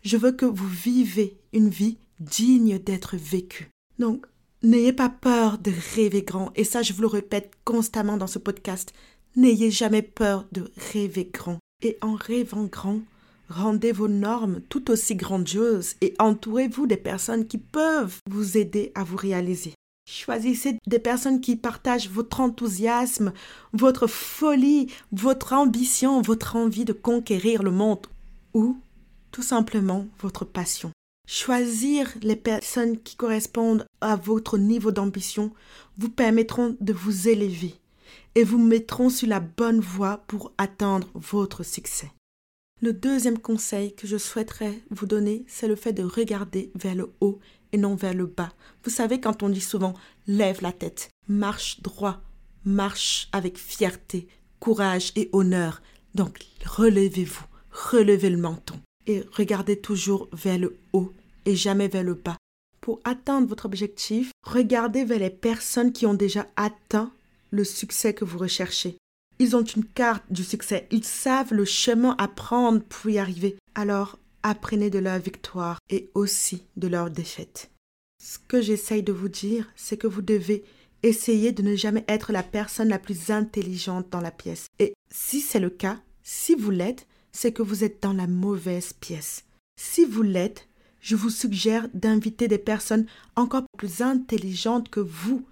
Je 0.03 0.17
veux 0.17 0.31
que 0.31 0.45
vous 0.45 0.67
vivez 0.67 1.37
une 1.53 1.69
vie 1.69 1.97
digne 2.19 2.79
d'être 2.79 3.15
vécue. 3.15 3.69
Donc, 3.97 4.25
n'ayez 4.61 4.93
pas 4.93 5.09
peur 5.09 5.57
de 5.57 5.71
rêver 5.95 6.23
grand. 6.23 6.51
Et 6.55 6.63
ça, 6.63 6.81
je 6.81 6.93
vous 6.93 7.01
le 7.01 7.07
répète 7.07 7.53
constamment 7.63 8.17
dans 8.17 8.27
ce 8.27 8.39
podcast. 8.39 8.93
N'ayez 9.35 9.71
jamais 9.71 10.01
peur 10.01 10.45
de 10.51 10.69
rêver 10.91 11.29
grand 11.31 11.60
et 11.81 11.97
en 12.01 12.13
rêvant 12.13 12.65
grand, 12.65 13.01
rendez 13.49 13.91
vos 13.91 14.07
normes 14.07 14.61
tout 14.69 14.91
aussi 14.91 15.15
grandioses 15.15 15.95
et 16.01 16.13
entourez-vous 16.19 16.87
des 16.87 16.97
personnes 16.97 17.47
qui 17.47 17.57
peuvent 17.57 18.17
vous 18.29 18.57
aider 18.57 18.91
à 18.95 19.03
vous 19.03 19.17
réaliser. 19.17 19.73
Choisissez 20.09 20.77
des 20.87 20.99
personnes 20.99 21.41
qui 21.41 21.55
partagent 21.55 22.09
votre 22.09 22.41
enthousiasme, 22.41 23.33
votre 23.73 24.07
folie, 24.07 24.87
votre 25.11 25.53
ambition, 25.53 26.21
votre 26.21 26.55
envie 26.55 26.85
de 26.85 26.93
conquérir 26.93 27.63
le 27.63 27.71
monde 27.71 28.07
ou 28.53 28.77
tout 29.31 29.43
simplement 29.43 30.07
votre 30.19 30.43
passion. 30.43 30.91
Choisir 31.27 32.11
les 32.23 32.35
personnes 32.35 32.99
qui 32.99 33.15
correspondent 33.15 33.85
à 34.01 34.15
votre 34.15 34.57
niveau 34.57 34.91
d'ambition 34.91 35.51
vous 35.97 36.09
permettront 36.09 36.75
de 36.81 36.93
vous 36.93 37.29
élever 37.29 37.75
et 38.35 38.43
vous 38.43 38.57
mettront 38.57 39.09
sur 39.09 39.27
la 39.27 39.39
bonne 39.39 39.79
voie 39.79 40.23
pour 40.27 40.51
atteindre 40.57 41.07
votre 41.13 41.63
succès. 41.63 42.11
Le 42.81 42.93
deuxième 42.93 43.37
conseil 43.37 43.93
que 43.93 44.07
je 44.07 44.17
souhaiterais 44.17 44.79
vous 44.89 45.05
donner, 45.05 45.43
c'est 45.47 45.67
le 45.67 45.75
fait 45.75 45.93
de 45.93 46.03
regarder 46.03 46.71
vers 46.75 46.95
le 46.95 47.11
haut 47.21 47.39
et 47.73 47.77
non 47.77 47.95
vers 47.95 48.13
le 48.13 48.25
bas. 48.25 48.53
Vous 48.83 48.89
savez, 48.89 49.19
quand 49.19 49.43
on 49.43 49.49
dit 49.49 49.61
souvent 49.61 49.93
lève 50.27 50.61
la 50.61 50.71
tête, 50.71 51.09
marche 51.27 51.81
droit, 51.81 52.21
marche 52.65 53.29
avec 53.31 53.57
fierté, 53.57 54.27
courage 54.59 55.11
et 55.15 55.29
honneur. 55.31 55.81
Donc 56.15 56.39
relevez-vous, 56.65 57.45
relevez 57.71 58.29
le 58.29 58.37
menton 58.37 58.79
et 59.07 59.23
regardez 59.31 59.79
toujours 59.79 60.27
vers 60.33 60.57
le 60.57 60.75
haut 60.93 61.13
et 61.45 61.55
jamais 61.55 61.87
vers 61.87 62.03
le 62.03 62.15
bas. 62.15 62.37
Pour 62.81 62.99
atteindre 63.03 63.47
votre 63.47 63.67
objectif, 63.67 64.31
regardez 64.43 65.05
vers 65.05 65.19
les 65.19 65.29
personnes 65.29 65.93
qui 65.93 66.07
ont 66.07 66.15
déjà 66.15 66.47
atteint 66.55 67.11
le 67.51 67.63
succès 67.63 68.13
que 68.13 68.25
vous 68.25 68.37
recherchez. 68.37 68.97
Ils 69.39 69.55
ont 69.55 69.63
une 69.63 69.85
carte 69.85 70.23
du 70.29 70.43
succès. 70.43 70.87
Ils 70.91 71.03
savent 71.03 71.53
le 71.53 71.65
chemin 71.65 72.15
à 72.17 72.27
prendre 72.27 72.81
pour 72.81 73.09
y 73.09 73.17
arriver. 73.17 73.57
Alors, 73.75 74.19
apprenez 74.43 74.89
de 74.89 74.99
leur 74.99 75.19
victoire 75.19 75.79
et 75.89 76.09
aussi 76.13 76.63
de 76.77 76.87
leur 76.87 77.09
défaite. 77.09 77.71
Ce 78.23 78.37
que 78.37 78.61
j'essaye 78.61 79.03
de 79.03 79.11
vous 79.11 79.29
dire, 79.29 79.67
c'est 79.75 79.97
que 79.97 80.07
vous 80.07 80.21
devez 80.21 80.63
essayer 81.03 81.51
de 81.51 81.63
ne 81.63 81.75
jamais 81.75 82.05
être 82.07 82.31
la 82.31 82.43
personne 82.43 82.89
la 82.89 82.99
plus 82.99 83.31
intelligente 83.31 84.09
dans 84.11 84.21
la 84.21 84.31
pièce. 84.31 84.67
Et 84.79 84.93
si 85.09 85.41
c'est 85.41 85.59
le 85.59 85.71
cas, 85.71 85.99
si 86.23 86.53
vous 86.53 86.71
l'êtes, 86.71 87.07
c'est 87.31 87.51
que 87.51 87.63
vous 87.63 87.83
êtes 87.83 88.03
dans 88.03 88.13
la 88.13 88.27
mauvaise 88.27 88.93
pièce. 88.93 89.45
Si 89.79 90.05
vous 90.05 90.21
l'êtes, 90.21 90.67
je 90.99 91.15
vous 91.15 91.31
suggère 91.31 91.87
d'inviter 91.93 92.47
des 92.47 92.59
personnes 92.59 93.07
encore 93.35 93.63
plus 93.77 94.01
intelligentes 94.01 94.89
que 94.89 94.99
vous 94.99 95.43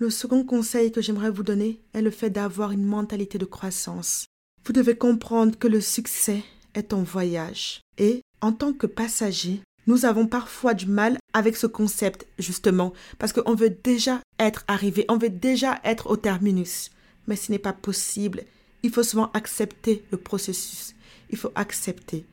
Le 0.00 0.08
second 0.08 0.44
conseil 0.44 0.92
que 0.92 1.02
j'aimerais 1.02 1.30
vous 1.30 1.42
donner 1.42 1.78
est 1.92 2.00
le 2.00 2.10
fait 2.10 2.30
d'avoir 2.30 2.70
une 2.70 2.86
mentalité 2.86 3.36
de 3.36 3.44
croissance. 3.44 4.24
Vous 4.64 4.72
devez 4.72 4.96
comprendre 4.96 5.58
que 5.58 5.68
le 5.68 5.82
succès 5.82 6.42
est 6.74 6.94
un 6.94 7.02
voyage. 7.02 7.82
Et 7.98 8.22
en 8.40 8.52
tant 8.52 8.72
que 8.72 8.86
passager, 8.86 9.60
nous 9.86 10.06
avons 10.06 10.26
parfois 10.26 10.72
du 10.72 10.86
mal 10.86 11.18
avec 11.34 11.54
ce 11.54 11.66
concept, 11.66 12.26
justement, 12.38 12.94
parce 13.18 13.34
qu'on 13.34 13.54
veut 13.54 13.68
déjà 13.68 14.20
être 14.38 14.64
arrivé, 14.68 15.04
on 15.10 15.18
veut 15.18 15.28
déjà 15.28 15.78
être 15.84 16.08
au 16.08 16.16
terminus. 16.16 16.88
Mais 17.26 17.36
ce 17.36 17.52
n'est 17.52 17.58
pas 17.58 17.74
possible. 17.74 18.44
Il 18.82 18.90
faut 18.90 19.02
souvent 19.02 19.30
accepter 19.34 20.02
le 20.12 20.16
processus. 20.16 20.94
Il 21.28 21.36
faut 21.36 21.52
accepter 21.54 22.24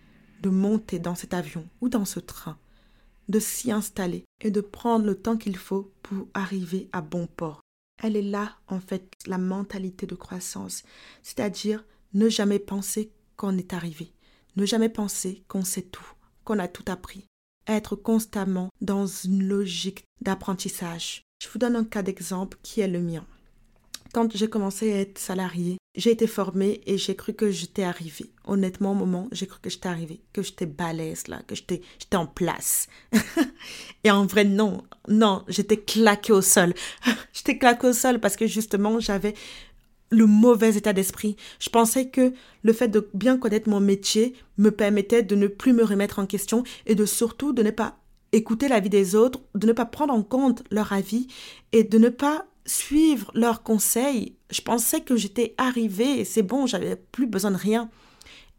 de 0.42 0.50
monter 0.50 1.00
dans 1.00 1.16
cet 1.16 1.34
avion 1.34 1.66
ou 1.82 1.90
dans 1.90 2.06
ce 2.06 2.22
train, 2.22 2.58
de 3.28 3.42
s'y 3.42 3.74
installer 3.74 4.24
et 4.41 4.51
de 4.51 4.62
prendre 4.62 5.06
le 5.06 5.15
temps 5.15 5.38
qu'il 5.38 5.58
faut 5.58 5.91
pour 6.03 6.27
arriver 6.34 6.89
à 6.91 7.01
bon 7.01 7.27
port. 7.27 7.62
Elle 8.01 8.15
est 8.15 8.22
là, 8.22 8.56
en 8.67 8.79
fait, 8.79 9.12
la 9.25 9.38
mentalité 9.38 10.06
de 10.06 10.15
croissance, 10.15 10.84
c'est-à-dire 11.24 11.84
ne 12.13 12.29
jamais 12.29 12.60
penser 12.60 13.12
qu'on 13.36 13.58
est 13.58 13.74
arrivé, 13.74 14.12
ne 14.56 14.65
jamais 14.65 14.89
penser 14.89 15.44
qu'on 15.48 15.63
sait 15.63 15.84
tout, 15.84 16.13
qu'on 16.44 16.60
a 16.60 16.67
tout 16.67 16.86
appris, 16.88 17.25
être 17.67 17.96
constamment 17.96 18.70
dans 18.82 19.08
une 19.08 19.44
logique 19.44 20.03
d'apprentissage. 20.22 21.24
Je 21.41 21.50
vous 21.50 21.60
donne 21.60 21.75
un 21.75 21.84
cas 21.84 22.03
d'exemple 22.03 22.58
qui 22.63 22.82
est 22.82 22.88
le 22.88 23.01
mien. 23.01 23.25
Quand 24.13 24.36
j'ai 24.36 24.50
commencé 24.50 24.94
à 24.94 25.00
être 25.00 25.17
salarié, 25.17 25.77
j'ai 25.96 26.12
été 26.12 26.27
formée 26.27 26.82
et 26.86 26.98
j'ai 26.98 27.15
cru 27.15 27.34
que 27.34 27.50
j'étais 27.50 27.84
arrivée. 27.84 28.32
Honnêtement, 28.48 28.92
au 28.92 28.96
moment, 28.96 29.27
j'ai 29.32 29.46
cru 29.46 29.60
que 29.62 29.70
j'étais 29.70 29.89
arrivée, 29.89 30.22
que 30.34 30.42
j'étais 30.42 30.66
balèze 30.66 31.27
là, 31.27 31.42
que 31.46 31.54
j'étais, 31.54 31.82
en 32.13 32.25
place. 32.25 32.88
et 34.04 34.12
en 34.12 34.25
vrai, 34.25 34.46
non, 34.46 34.84
non, 35.08 35.44
j'étais 35.48 35.77
claquée 35.77 36.34
au 36.34 36.42
sol. 36.42 36.74
j'étais 37.34 37.58
claquée 37.58 37.88
au 37.88 37.94
sol 37.94 38.20
parce 38.20 38.38
que 38.38 38.48
justement, 38.48 39.00
j'avais 39.00 39.34
le 40.10 40.25
mauvais 40.25 40.75
état 40.75 40.94
d'esprit. 40.94 41.36
Je 41.60 41.70
pensais 41.70 42.08
que 42.08 42.34
le 42.63 42.74
fait 42.74 42.88
de 42.88 43.10
bien 43.13 43.38
connaître 43.38 43.70
mon 43.70 43.82
métier 43.82 44.34
me 44.58 44.72
permettait 44.72 45.24
de 45.24 45.36
ne 45.36 45.48
plus 45.48 45.74
me 45.74 45.84
remettre 45.84 46.20
en 46.20 46.25
question 46.25 46.63
et 46.86 46.96
de 46.96 47.06
surtout 47.06 47.54
de 47.54 47.63
ne 47.63 47.72
pas 47.72 47.98
écouter 48.32 48.68
l'avis 48.68 48.89
des 48.89 49.16
autres, 49.16 49.42
de 49.56 49.68
ne 49.68 49.74
pas 49.74 49.86
prendre 49.86 50.13
en 50.13 50.24
compte 50.24 50.63
leur 50.72 50.94
avis 50.94 51.27
et 51.72 51.84
de 51.84 51.98
ne 51.98 52.10
pas 52.10 52.46
suivre 52.66 53.32
leurs 53.34 53.63
conseils. 53.63 54.36
Je 54.51 54.62
pensais 54.62 55.01
que 55.01 55.16
j'étais 55.16 55.56
arrivée 55.58 56.20
et 56.20 56.25
c'est 56.25 56.44
bon, 56.44 56.66
j'avais 56.68 56.96
plus 56.96 57.27
besoin 57.27 57.51
de 57.51 57.58
rien. 57.58 57.89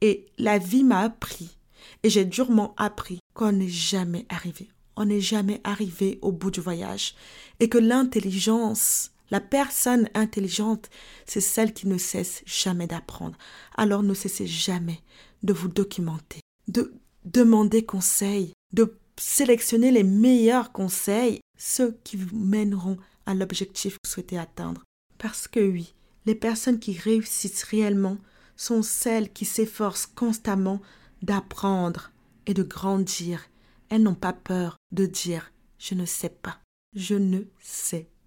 Et 0.01 0.27
la 0.39 0.59
vie 0.59 0.85
m'a 0.85 1.01
appris 1.01 1.57
et 2.03 2.11
j'ai 2.11 2.25
durement 2.25 2.75
appris 2.77 3.19
qu'on 3.35 3.53
n'est 3.53 3.69
jamais 3.69 4.27
arrivé. 4.29 4.69
On 4.97 5.07
n'est 5.07 5.21
jamais 5.21 5.61
arrivé 5.65 6.19
au 6.23 6.33
bout 6.33 6.51
du 6.51 6.61
voyage 6.61 7.15
et 7.61 7.69
que 7.69 7.79
l'intelligence 7.79 9.13
la 9.31 9.41
personne 9.41 10.09
intelligente, 10.15 10.89
c'est 11.27 11.41
celle 11.41 11.75
qui 11.75 11.87
ne 11.87 11.99
cesse 11.99 12.43
jamais 12.47 12.87
d'apprendre. 12.87 13.37
Alors 13.77 14.03
ne 14.03 14.15
cessez 14.15 14.47
jamais 14.47 15.01
de 15.43 15.53
vous 15.53 15.69
documenter, 15.69 16.41
de 16.67 16.95
demander 17.25 17.85
conseil, 17.85 18.53
de 18.73 18.97
sélectionner 19.19 19.91
les 19.91 20.05
meilleurs 20.05 20.73
conseils, 20.73 21.41
ceux 21.59 21.99
qui 22.05 22.17
vous 22.17 22.37
mèneront 22.37 22.97
à 23.27 23.35
l'objectif 23.35 23.95
que 23.95 24.09
vous 24.09 24.11
souhaitez 24.11 24.39
atteindre. 24.39 24.83
Parce 25.19 25.49
que 25.49 25.61
oui, 25.61 25.95
les 26.25 26.35
personnes 26.35 26.79
qui 26.79 26.97
réussissent 26.97 27.65
réellement 27.65 28.19
sont 28.59 28.83
celles 28.83 29.33
qui 29.33 29.47
s'efforcent 29.47 30.07
constamment 30.07 30.83
d'apprendre 31.23 32.11
et 32.47 32.53
de 32.53 32.63
grandir. 32.63 33.49
Elles 33.89 34.03
n'ont 34.03 34.15
pas 34.15 34.35
peur 34.35 34.77
de 34.93 35.07
dire 35.07 35.51
je 35.79 35.95
ne 35.95 36.05
sais 36.05 36.29
pas, 36.29 36.59
je 36.95 37.15
ne 37.15 37.41
sais 37.61 38.03
pas 38.03 38.19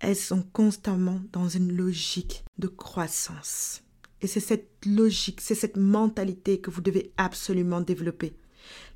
elles 0.00 0.16
sont 0.16 0.42
constamment 0.52 1.20
dans 1.32 1.48
une 1.48 1.72
logique 1.72 2.44
de 2.58 2.68
croissance. 2.68 3.82
Et 4.20 4.26
c'est 4.26 4.40
cette 4.40 4.70
logique, 4.84 5.40
c'est 5.40 5.54
cette 5.54 5.76
mentalité 5.76 6.60
que 6.60 6.70
vous 6.70 6.80
devez 6.80 7.12
absolument 7.16 7.80
développer. 7.80 8.34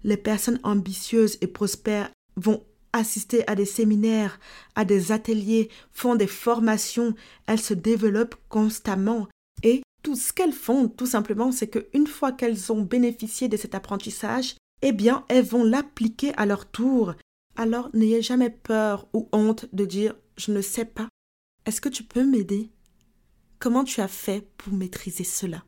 Les 0.05 0.17
personnes 0.17 0.61
ambitieuses 0.62 1.38
et 1.41 1.47
prospères 1.47 2.11
vont 2.37 2.64
assister 2.93 3.49
à 3.49 3.55
des 3.55 3.64
séminaires, 3.64 4.38
à 4.75 4.85
des 4.85 5.12
ateliers, 5.12 5.71
font 5.93 6.14
des 6.14 6.26
formations, 6.26 7.14
elles 7.47 7.61
se 7.61 7.75
développent 7.75 8.37
constamment. 8.49 9.29
Et 9.62 9.83
tout 10.02 10.16
ce 10.16 10.32
qu'elles 10.32 10.52
font, 10.52 10.88
tout 10.88 11.06
simplement, 11.06 11.52
c'est 11.52 11.68
qu'une 11.68 12.06
fois 12.06 12.32
qu'elles 12.32 12.73
ont 12.73 12.82
bénéficié 12.82 13.49
de 13.49 13.56
cet 13.56 13.75
apprentissage, 13.75 14.56
eh 14.82 14.92
bien, 14.92 15.25
elles 15.28 15.44
vont 15.44 15.64
l'appliquer 15.64 16.35
à 16.37 16.47
leur 16.47 16.71
tour. 16.71 17.14
Alors, 17.56 17.90
n'ayez 17.94 18.23
jamais 18.23 18.50
peur 18.50 19.09
ou 19.12 19.28
honte 19.32 19.66
de 19.73 19.85
dire 19.85 20.14
je 20.37 20.52
ne 20.52 20.61
sais 20.61 20.85
pas. 20.85 21.09
Est-ce 21.66 21.80
que 21.80 21.88
tu 21.88 22.02
peux 22.02 22.25
m'aider? 22.25 22.71
Comment 23.59 23.85
tu 23.85 24.00
as 24.00 24.09
fait 24.09 24.49
pour 24.56 24.73
maîtriser 24.73 25.25
cela? 25.25 25.62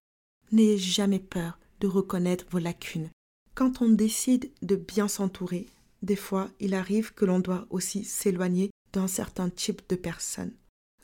N'ayez 0.51 0.79
jamais 0.79 1.21
peur 1.21 1.59
de 1.81 1.87
reconnaître 1.87 2.47
vos 2.51 2.59
lacunes. 2.59 3.11
Quand 3.55 3.83
on 3.83 3.89
décide 3.89 4.51
de 4.63 4.75
bien 4.75 5.07
s'entourer, 5.07 5.67
des 6.03 6.17
fois 6.17 6.51
il 6.59 6.75
arrive 6.75 7.15
que 7.15 7.25
l'on 7.25 7.39
doit 7.39 7.67
aussi 7.71 8.05
s'éloigner 8.05 8.71
d'un 8.93 9.07
certain 9.07 9.49
type 9.49 9.83
de 9.89 9.97
personnes. 9.97 10.55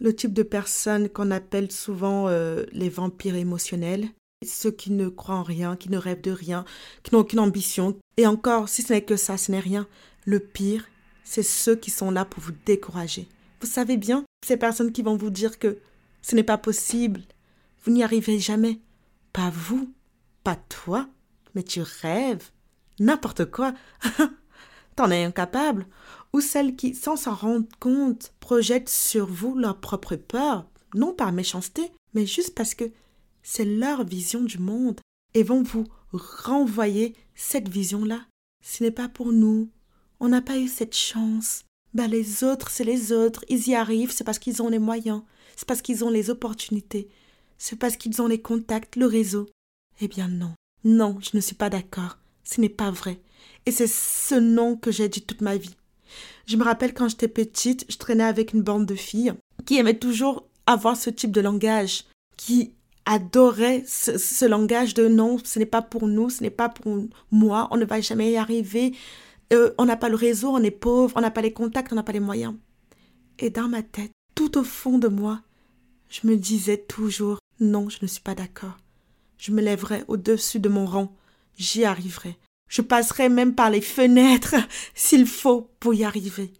Le 0.00 0.14
type 0.14 0.32
de 0.32 0.42
personnes 0.42 1.08
qu'on 1.08 1.30
appelle 1.30 1.70
souvent 1.70 2.28
euh, 2.28 2.64
les 2.72 2.88
vampires 2.88 3.36
émotionnels, 3.36 4.08
ceux 4.46 4.70
qui 4.70 4.90
ne 4.90 5.08
croient 5.08 5.36
en 5.36 5.42
rien, 5.42 5.76
qui 5.76 5.90
ne 5.90 5.98
rêvent 5.98 6.22
de 6.22 6.30
rien, 6.30 6.64
qui 7.02 7.14
n'ont 7.14 7.20
aucune 7.20 7.40
ambition. 7.40 7.96
Et 8.16 8.26
encore, 8.26 8.68
si 8.68 8.82
ce 8.82 8.92
n'est 8.92 9.04
que 9.04 9.16
ça, 9.16 9.36
ce 9.36 9.52
n'est 9.52 9.60
rien. 9.60 9.86
Le 10.24 10.40
pire, 10.40 10.86
c'est 11.24 11.42
ceux 11.42 11.76
qui 11.76 11.90
sont 11.90 12.10
là 12.10 12.24
pour 12.24 12.42
vous 12.42 12.54
décourager. 12.64 13.28
Vous 13.60 13.66
savez 13.66 13.98
bien, 13.98 14.24
ces 14.46 14.56
personnes 14.56 14.92
qui 14.92 15.02
vont 15.02 15.16
vous 15.16 15.30
dire 15.30 15.58
que 15.58 15.78
ce 16.22 16.34
n'est 16.34 16.42
pas 16.42 16.58
possible, 16.58 17.20
vous 17.84 17.92
n'y 17.92 18.02
arrivez 18.02 18.38
jamais. 18.38 18.80
Pas 19.32 19.50
vous, 19.50 19.92
pas 20.44 20.56
toi, 20.56 21.08
mais 21.54 21.62
tu 21.62 21.82
rêves. 22.02 22.50
N'importe 22.98 23.50
quoi. 23.50 23.74
T'en 24.96 25.10
es 25.10 25.24
incapable. 25.24 25.86
Ou 26.32 26.40
celles 26.40 26.76
qui, 26.76 26.94
sans 26.94 27.16
s'en 27.16 27.34
rendre 27.34 27.66
compte, 27.80 28.32
projettent 28.40 28.88
sur 28.88 29.26
vous 29.26 29.56
leur 29.56 29.80
propre 29.80 30.16
peur, 30.16 30.66
non 30.94 31.12
par 31.12 31.32
méchanceté, 31.32 31.90
mais 32.14 32.26
juste 32.26 32.54
parce 32.54 32.74
que 32.74 32.90
c'est 33.42 33.64
leur 33.64 34.04
vision 34.04 34.42
du 34.42 34.58
monde, 34.58 35.00
et 35.34 35.42
vont 35.42 35.62
vous 35.62 35.86
renvoyer 36.12 37.14
cette 37.34 37.68
vision-là. 37.68 38.26
Ce 38.64 38.82
n'est 38.82 38.90
pas 38.90 39.08
pour 39.08 39.32
nous. 39.32 39.70
On 40.18 40.28
n'a 40.28 40.42
pas 40.42 40.58
eu 40.58 40.68
cette 40.68 40.94
chance. 40.94 41.64
Ben 41.94 42.08
les 42.08 42.44
autres, 42.44 42.70
c'est 42.70 42.84
les 42.84 43.12
autres, 43.12 43.44
ils 43.48 43.68
y 43.68 43.74
arrivent, 43.74 44.12
c'est 44.12 44.24
parce 44.24 44.38
qu'ils 44.38 44.62
ont 44.62 44.68
les 44.68 44.78
moyens, 44.78 45.22
c'est 45.56 45.66
parce 45.66 45.82
qu'ils 45.82 46.04
ont 46.04 46.10
les 46.10 46.30
opportunités, 46.30 47.08
c'est 47.58 47.76
parce 47.76 47.96
qu'ils 47.96 48.22
ont 48.22 48.28
les 48.28 48.40
contacts, 48.40 48.94
le 48.94 49.06
réseau. 49.06 49.48
Eh 50.00 50.06
bien 50.06 50.28
non, 50.28 50.54
non, 50.84 51.18
je 51.20 51.30
ne 51.34 51.40
suis 51.40 51.56
pas 51.56 51.68
d'accord, 51.68 52.18
ce 52.44 52.60
n'est 52.60 52.68
pas 52.68 52.92
vrai. 52.92 53.20
Et 53.66 53.72
c'est 53.72 53.88
ce 53.88 54.36
nom 54.36 54.76
que 54.76 54.92
j'ai 54.92 55.08
dit 55.08 55.22
toute 55.22 55.40
ma 55.40 55.56
vie. 55.56 55.74
Je 56.46 56.56
me 56.56 56.64
rappelle 56.64 56.94
quand 56.94 57.08
j'étais 57.08 57.28
petite, 57.28 57.84
je 57.88 57.96
traînais 57.96 58.24
avec 58.24 58.52
une 58.52 58.62
bande 58.62 58.86
de 58.86 58.94
filles 58.94 59.34
qui 59.66 59.78
aimaient 59.78 59.98
toujours 59.98 60.48
avoir 60.66 60.96
ce 60.96 61.10
type 61.10 61.32
de 61.32 61.40
langage, 61.40 62.04
qui 62.36 62.72
adoraient 63.06 63.84
ce, 63.86 64.44
langage 64.44 64.94
de 64.94 65.08
non, 65.08 65.38
ce 65.42 65.58
n'est 65.58 65.66
pas 65.66 65.82
pour 65.82 66.06
nous, 66.06 66.30
ce 66.30 66.42
n'est 66.42 66.50
pas 66.50 66.68
pour 66.68 67.06
moi, 67.30 67.68
on 67.70 67.76
ne 67.76 67.84
va 67.84 68.00
jamais 68.00 68.32
y 68.32 68.36
arriver, 68.36 68.94
euh, 69.52 69.72
on 69.78 69.84
n'a 69.84 69.96
pas 69.96 70.08
le 70.08 70.16
réseau, 70.16 70.50
on 70.50 70.62
est 70.62 70.70
pauvre, 70.70 71.14
on 71.16 71.20
n'a 71.20 71.30
pas 71.30 71.42
les 71.42 71.52
contacts, 71.52 71.92
on 71.92 71.96
n'a 71.96 72.02
pas 72.02 72.12
les 72.12 72.20
moyens. 72.20 72.54
Et 73.38 73.50
dans 73.50 73.68
ma 73.68 73.82
tête, 73.82 74.12
tout 74.34 74.58
au 74.58 74.62
fond 74.62 74.98
de 74.98 75.08
moi, 75.08 75.40
je 76.08 76.26
me 76.26 76.36
disais 76.36 76.76
toujours 76.76 77.38
non, 77.58 77.88
je 77.88 77.98
ne 78.02 78.06
suis 78.06 78.22
pas 78.22 78.34
d'accord. 78.34 78.76
Je 79.38 79.52
me 79.52 79.62
lèverai 79.62 80.04
au-dessus 80.08 80.60
de 80.60 80.68
mon 80.68 80.86
rang, 80.86 81.14
j'y 81.56 81.84
arriverai. 81.84 82.36
Je 82.70 82.80
passerai 82.80 83.28
même 83.28 83.54
par 83.54 83.68
les 83.68 83.82
fenêtres 83.82 84.54
s'il 84.94 85.26
faut 85.26 85.68
pour 85.80 85.92
y 85.92 86.04
arriver. 86.04 86.54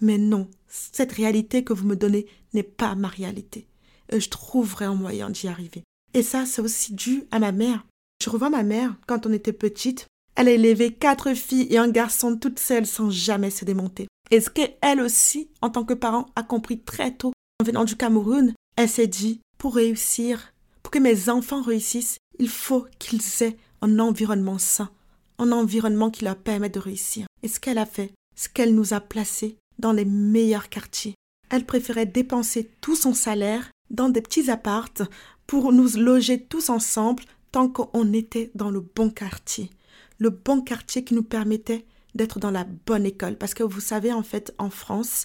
Mais 0.00 0.16
non, 0.16 0.48
cette 0.68 1.12
réalité 1.12 1.64
que 1.64 1.72
vous 1.72 1.86
me 1.86 1.96
donnez 1.96 2.26
n'est 2.54 2.62
pas 2.62 2.94
ma 2.94 3.08
réalité. 3.08 3.66
Et 4.10 4.20
je 4.20 4.30
trouverai 4.30 4.86
un 4.86 4.94
moyen 4.94 5.28
d'y 5.28 5.48
arriver. 5.48 5.82
Et 6.14 6.22
ça, 6.22 6.46
c'est 6.46 6.62
aussi 6.62 6.94
dû 6.94 7.24
à 7.30 7.40
ma 7.40 7.52
mère. 7.52 7.84
Je 8.24 8.30
revois 8.30 8.50
ma 8.50 8.62
mère 8.62 8.94
quand 9.06 9.26
on 9.26 9.32
était 9.32 9.52
petite. 9.52 10.06
Elle 10.36 10.48
a 10.48 10.52
élevé 10.52 10.92
quatre 10.92 11.34
filles 11.34 11.66
et 11.70 11.78
un 11.78 11.90
garçon 11.90 12.36
toute 12.36 12.60
seule 12.60 12.86
sans 12.86 13.10
jamais 13.10 13.50
se 13.50 13.64
démonter. 13.64 14.06
Et 14.30 14.40
ce 14.40 14.50
qu'elle 14.50 15.00
aussi, 15.00 15.50
en 15.60 15.70
tant 15.70 15.84
que 15.84 15.94
parent, 15.94 16.26
a 16.36 16.44
compris 16.44 16.80
très 16.80 17.12
tôt 17.12 17.32
en 17.60 17.64
venant 17.64 17.84
du 17.84 17.96
Cameroun, 17.96 18.54
elle 18.76 18.88
s'est 18.88 19.08
dit, 19.08 19.40
pour 19.58 19.74
réussir, 19.74 20.52
pour 20.82 20.92
que 20.92 21.00
mes 21.00 21.28
enfants 21.28 21.62
réussissent, 21.62 22.18
il 22.38 22.48
faut 22.48 22.86
qu'ils 23.00 23.42
aient 23.42 23.56
un 23.82 23.98
environnement 23.98 24.58
sain, 24.58 24.90
un 25.38 25.52
environnement 25.52 26.10
qui 26.10 26.24
leur 26.24 26.36
permet 26.36 26.70
de 26.70 26.78
réussir. 26.78 27.26
Et 27.42 27.48
ce 27.48 27.60
qu'elle 27.60 27.78
a 27.78 27.86
fait, 27.86 28.12
ce 28.36 28.48
qu'elle 28.48 28.74
nous 28.74 28.94
a 28.94 29.00
placés 29.00 29.56
dans 29.78 29.92
les 29.92 30.04
meilleurs 30.04 30.68
quartiers. 30.68 31.14
Elle 31.50 31.64
préférait 31.64 32.06
dépenser 32.06 32.70
tout 32.80 32.96
son 32.96 33.14
salaire 33.14 33.70
dans 33.90 34.08
des 34.08 34.20
petits 34.20 34.50
appartes 34.50 35.02
pour 35.46 35.72
nous 35.72 35.96
loger 35.96 36.42
tous 36.42 36.68
ensemble 36.68 37.22
tant 37.52 37.68
qu'on 37.68 38.12
était 38.12 38.50
dans 38.54 38.70
le 38.70 38.80
bon 38.80 39.10
quartier 39.10 39.70
le 40.18 40.30
bon 40.30 40.60
quartier 40.60 41.04
qui 41.04 41.14
nous 41.14 41.22
permettait 41.22 41.84
d'être 42.14 42.38
dans 42.38 42.50
la 42.50 42.64
bonne 42.64 43.06
école. 43.06 43.36
Parce 43.36 43.54
que 43.54 43.62
vous 43.62 43.80
savez, 43.80 44.12
en 44.12 44.22
fait, 44.22 44.54
en 44.58 44.70
France, 44.70 45.24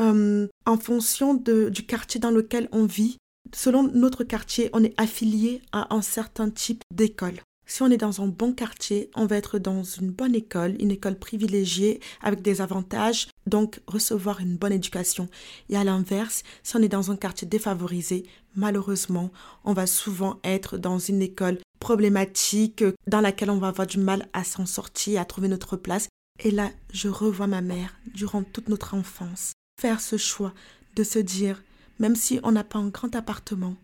euh, 0.00 0.46
en 0.66 0.78
fonction 0.78 1.34
du 1.34 1.86
quartier 1.86 2.20
dans 2.20 2.30
lequel 2.30 2.68
on 2.72 2.86
vit. 2.86 3.16
Selon 3.54 3.82
notre 3.82 4.24
quartier, 4.24 4.70
on 4.72 4.84
est 4.84 4.94
affilié 5.00 5.62
à 5.72 5.94
un 5.94 6.02
certain 6.02 6.50
type 6.50 6.82
d'école. 6.94 7.40
Si 7.70 7.82
on 7.82 7.90
est 7.90 7.98
dans 7.98 8.22
un 8.22 8.28
bon 8.28 8.54
quartier, 8.54 9.10
on 9.14 9.26
va 9.26 9.36
être 9.36 9.58
dans 9.58 9.82
une 9.82 10.10
bonne 10.10 10.34
école, 10.34 10.74
une 10.80 10.90
école 10.90 11.18
privilégiée 11.18 12.00
avec 12.22 12.40
des 12.40 12.62
avantages, 12.62 13.28
donc 13.46 13.80
recevoir 13.86 14.40
une 14.40 14.56
bonne 14.56 14.72
éducation. 14.72 15.28
Et 15.68 15.76
à 15.76 15.84
l'inverse, 15.84 16.44
si 16.62 16.76
on 16.76 16.82
est 16.82 16.88
dans 16.88 17.10
un 17.10 17.16
quartier 17.16 17.46
défavorisé, 17.46 18.24
malheureusement, 18.56 19.30
on 19.64 19.74
va 19.74 19.86
souvent 19.86 20.40
être 20.44 20.78
dans 20.78 20.98
une 20.98 21.20
école 21.20 21.58
problématique 21.78 22.84
dans 23.06 23.20
laquelle 23.20 23.50
on 23.50 23.58
va 23.58 23.68
avoir 23.68 23.86
du 23.86 23.98
mal 23.98 24.28
à 24.32 24.44
s'en 24.44 24.64
sortir, 24.64 25.20
à 25.20 25.26
trouver 25.26 25.48
notre 25.48 25.76
place. 25.76 26.08
Et 26.42 26.50
là, 26.50 26.70
je 26.90 27.08
revois 27.08 27.48
ma 27.48 27.60
mère 27.60 27.94
durant 28.14 28.42
toute 28.42 28.70
notre 28.70 28.94
enfance 28.94 29.52
faire 29.78 30.00
ce 30.00 30.16
choix 30.16 30.54
de 30.96 31.04
se 31.04 31.18
dire, 31.18 31.62
même 31.98 32.16
si 32.16 32.40
on 32.42 32.52
n'a 32.52 32.64
pas 32.64 32.78
un 32.78 32.88
grand 32.88 33.14
appartement, 33.14 33.76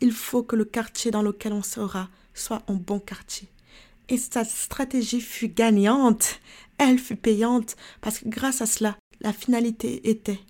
il 0.00 0.12
faut 0.12 0.42
que 0.44 0.56
le 0.56 0.64
quartier 0.64 1.10
dans 1.10 1.22
lequel 1.22 1.52
on 1.52 1.62
sera 1.62 2.08
soit 2.40 2.62
un 2.68 2.74
bon 2.74 3.00
quartier. 3.00 3.48
Et 4.08 4.16
sa 4.16 4.44
stratégie 4.44 5.20
fut 5.20 5.48
gagnante, 5.48 6.40
elle 6.78 6.98
fut 6.98 7.16
payante, 7.16 7.76
parce 8.00 8.20
que 8.20 8.28
grâce 8.28 8.62
à 8.62 8.66
cela, 8.66 8.96
la 9.20 9.32
finalité 9.32 10.08
était 10.08 10.40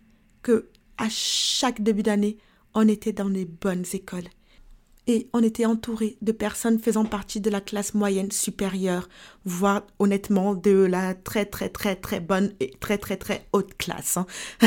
que 0.42 0.68
à 0.96 1.08
chaque 1.08 1.82
début 1.82 2.02
d'année, 2.02 2.38
on 2.74 2.86
était 2.86 3.12
dans 3.12 3.28
les 3.28 3.44
bonnes 3.44 3.84
écoles. 3.92 4.28
Et 5.06 5.30
on 5.32 5.42
était 5.42 5.64
entouré 5.64 6.18
de 6.20 6.32
personnes 6.32 6.78
faisant 6.78 7.06
partie 7.06 7.40
de 7.40 7.48
la 7.48 7.62
classe 7.62 7.94
moyenne 7.94 8.30
supérieure, 8.30 9.08
voire 9.46 9.86
honnêtement 9.98 10.54
de 10.54 10.70
la 10.70 11.14
très 11.14 11.46
très 11.46 11.70
très 11.70 11.96
très 11.96 12.20
bonne 12.20 12.52
et 12.60 12.72
très 12.78 12.98
très 12.98 13.16
très 13.16 13.46
haute 13.54 13.74
classe. 13.78 14.18
Hein. 14.18 14.26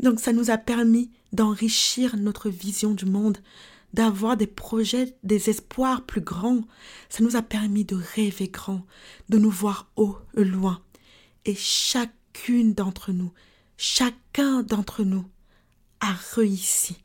Donc 0.00 0.20
ça 0.20 0.34
nous 0.34 0.50
a 0.50 0.58
permis 0.58 1.10
d'enrichir 1.32 2.16
notre 2.18 2.50
vision 2.50 2.90
du 2.90 3.06
monde, 3.06 3.38
d'avoir 3.92 4.36
des 4.36 4.46
projets, 4.46 5.16
des 5.22 5.50
espoirs 5.50 6.02
plus 6.02 6.20
grands. 6.20 6.62
Ça 7.08 7.22
nous 7.22 7.36
a 7.36 7.42
permis 7.42 7.84
de 7.84 7.96
rêver 8.14 8.48
grand, 8.48 8.86
de 9.28 9.38
nous 9.38 9.50
voir 9.50 9.90
haut, 9.96 10.18
loin. 10.34 10.82
Et 11.44 11.54
chacune 11.54 12.74
d'entre 12.74 13.12
nous, 13.12 13.32
chacun 13.76 14.62
d'entre 14.62 15.02
nous 15.02 15.24
a 16.00 16.14
réussi 16.34 16.96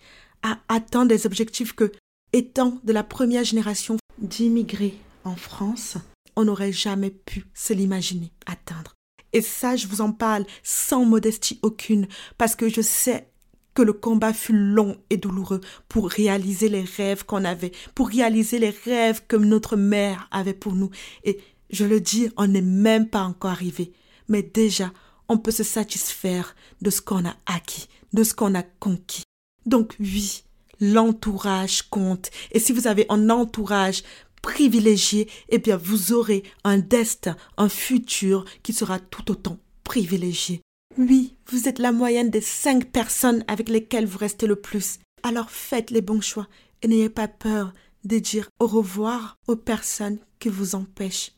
à 0.43 0.59
atteindre 0.67 1.09
des 1.09 1.25
objectifs 1.25 1.73
que, 1.73 1.91
étant 2.33 2.79
de 2.83 2.93
la 2.93 3.03
première 3.03 3.43
génération 3.43 3.97
d'immigrés 4.19 4.97
en 5.23 5.35
France, 5.35 5.97
on 6.35 6.45
n'aurait 6.45 6.71
jamais 6.71 7.11
pu 7.11 7.45
se 7.53 7.73
l'imaginer 7.73 8.31
atteindre. 8.45 8.93
Et 9.33 9.41
ça, 9.41 9.75
je 9.75 9.87
vous 9.87 10.01
en 10.01 10.11
parle 10.11 10.45
sans 10.63 11.03
modestie 11.03 11.59
aucune, 11.61 12.07
parce 12.37 12.55
que 12.55 12.69
je 12.69 12.81
sais 12.81 13.27
que 13.75 13.83
le 13.83 13.93
combat 13.93 14.33
fut 14.33 14.57
long 14.57 14.97
et 15.11 15.17
douloureux 15.17 15.61
pour 15.87 16.09
réaliser 16.09 16.69
les 16.69 16.83
rêves 16.83 17.25
qu'on 17.25 17.45
avait, 17.45 17.73
pour 17.93 18.09
réaliser 18.09 18.57
les 18.57 18.71
rêves 18.71 19.21
que 19.27 19.35
notre 19.35 19.75
mère 19.75 20.27
avait 20.31 20.53
pour 20.53 20.73
nous. 20.73 20.89
Et 21.23 21.39
je 21.69 21.85
le 21.85 22.01
dis, 22.01 22.29
on 22.37 22.47
n'est 22.47 22.61
même 22.61 23.07
pas 23.07 23.23
encore 23.23 23.51
arrivé. 23.51 23.91
Mais 24.29 24.41
déjà, 24.41 24.91
on 25.27 25.37
peut 25.37 25.51
se 25.51 25.63
satisfaire 25.63 26.55
de 26.81 26.89
ce 26.89 27.01
qu'on 27.01 27.25
a 27.25 27.35
acquis, 27.45 27.87
de 28.13 28.23
ce 28.23 28.33
qu'on 28.33 28.55
a 28.55 28.63
conquis. 28.63 29.23
Donc 29.65 29.95
oui, 29.99 30.43
l'entourage 30.79 31.83
compte. 31.83 32.31
Et 32.51 32.59
si 32.59 32.71
vous 32.71 32.87
avez 32.87 33.05
un 33.09 33.29
entourage 33.29 34.03
privilégié, 34.41 35.27
eh 35.49 35.57
bien 35.57 35.75
vous 35.75 36.13
aurez 36.13 36.43
un 36.63 36.77
destin, 36.77 37.35
un 37.57 37.69
futur 37.69 38.45
qui 38.63 38.73
sera 38.73 38.99
tout 38.99 39.31
autant 39.31 39.57
privilégié. 39.83 40.61
Oui, 40.97 41.35
vous 41.49 41.67
êtes 41.67 41.79
la 41.79 41.91
moyenne 41.91 42.29
des 42.29 42.39
cinq 42.41 42.85
personnes 42.85 43.43
avec 43.49 43.67
lesquelles 43.67 44.05
vous 44.05 44.17
restez 44.17 44.47
le 44.47 44.55
plus. 44.55 44.99
Alors 45.23 45.49
faites 45.49 45.91
les 45.91 46.01
bons 46.01 46.21
choix 46.21 46.47
et 46.81 46.87
n'ayez 46.87 47.09
pas 47.09 47.27
peur 47.27 47.73
de 48.05 48.17
dire 48.17 48.47
au 48.59 48.67
revoir 48.67 49.35
aux 49.47 49.57
personnes 49.57 50.19
qui 50.39 50.47
vous 50.47 50.73
empêchent, 50.73 51.33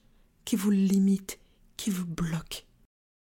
qui 0.46 0.56
vous 0.56 0.70
limitent, 0.70 1.40
qui 1.76 1.90
vous 1.90 2.06
bloquent. 2.06 2.66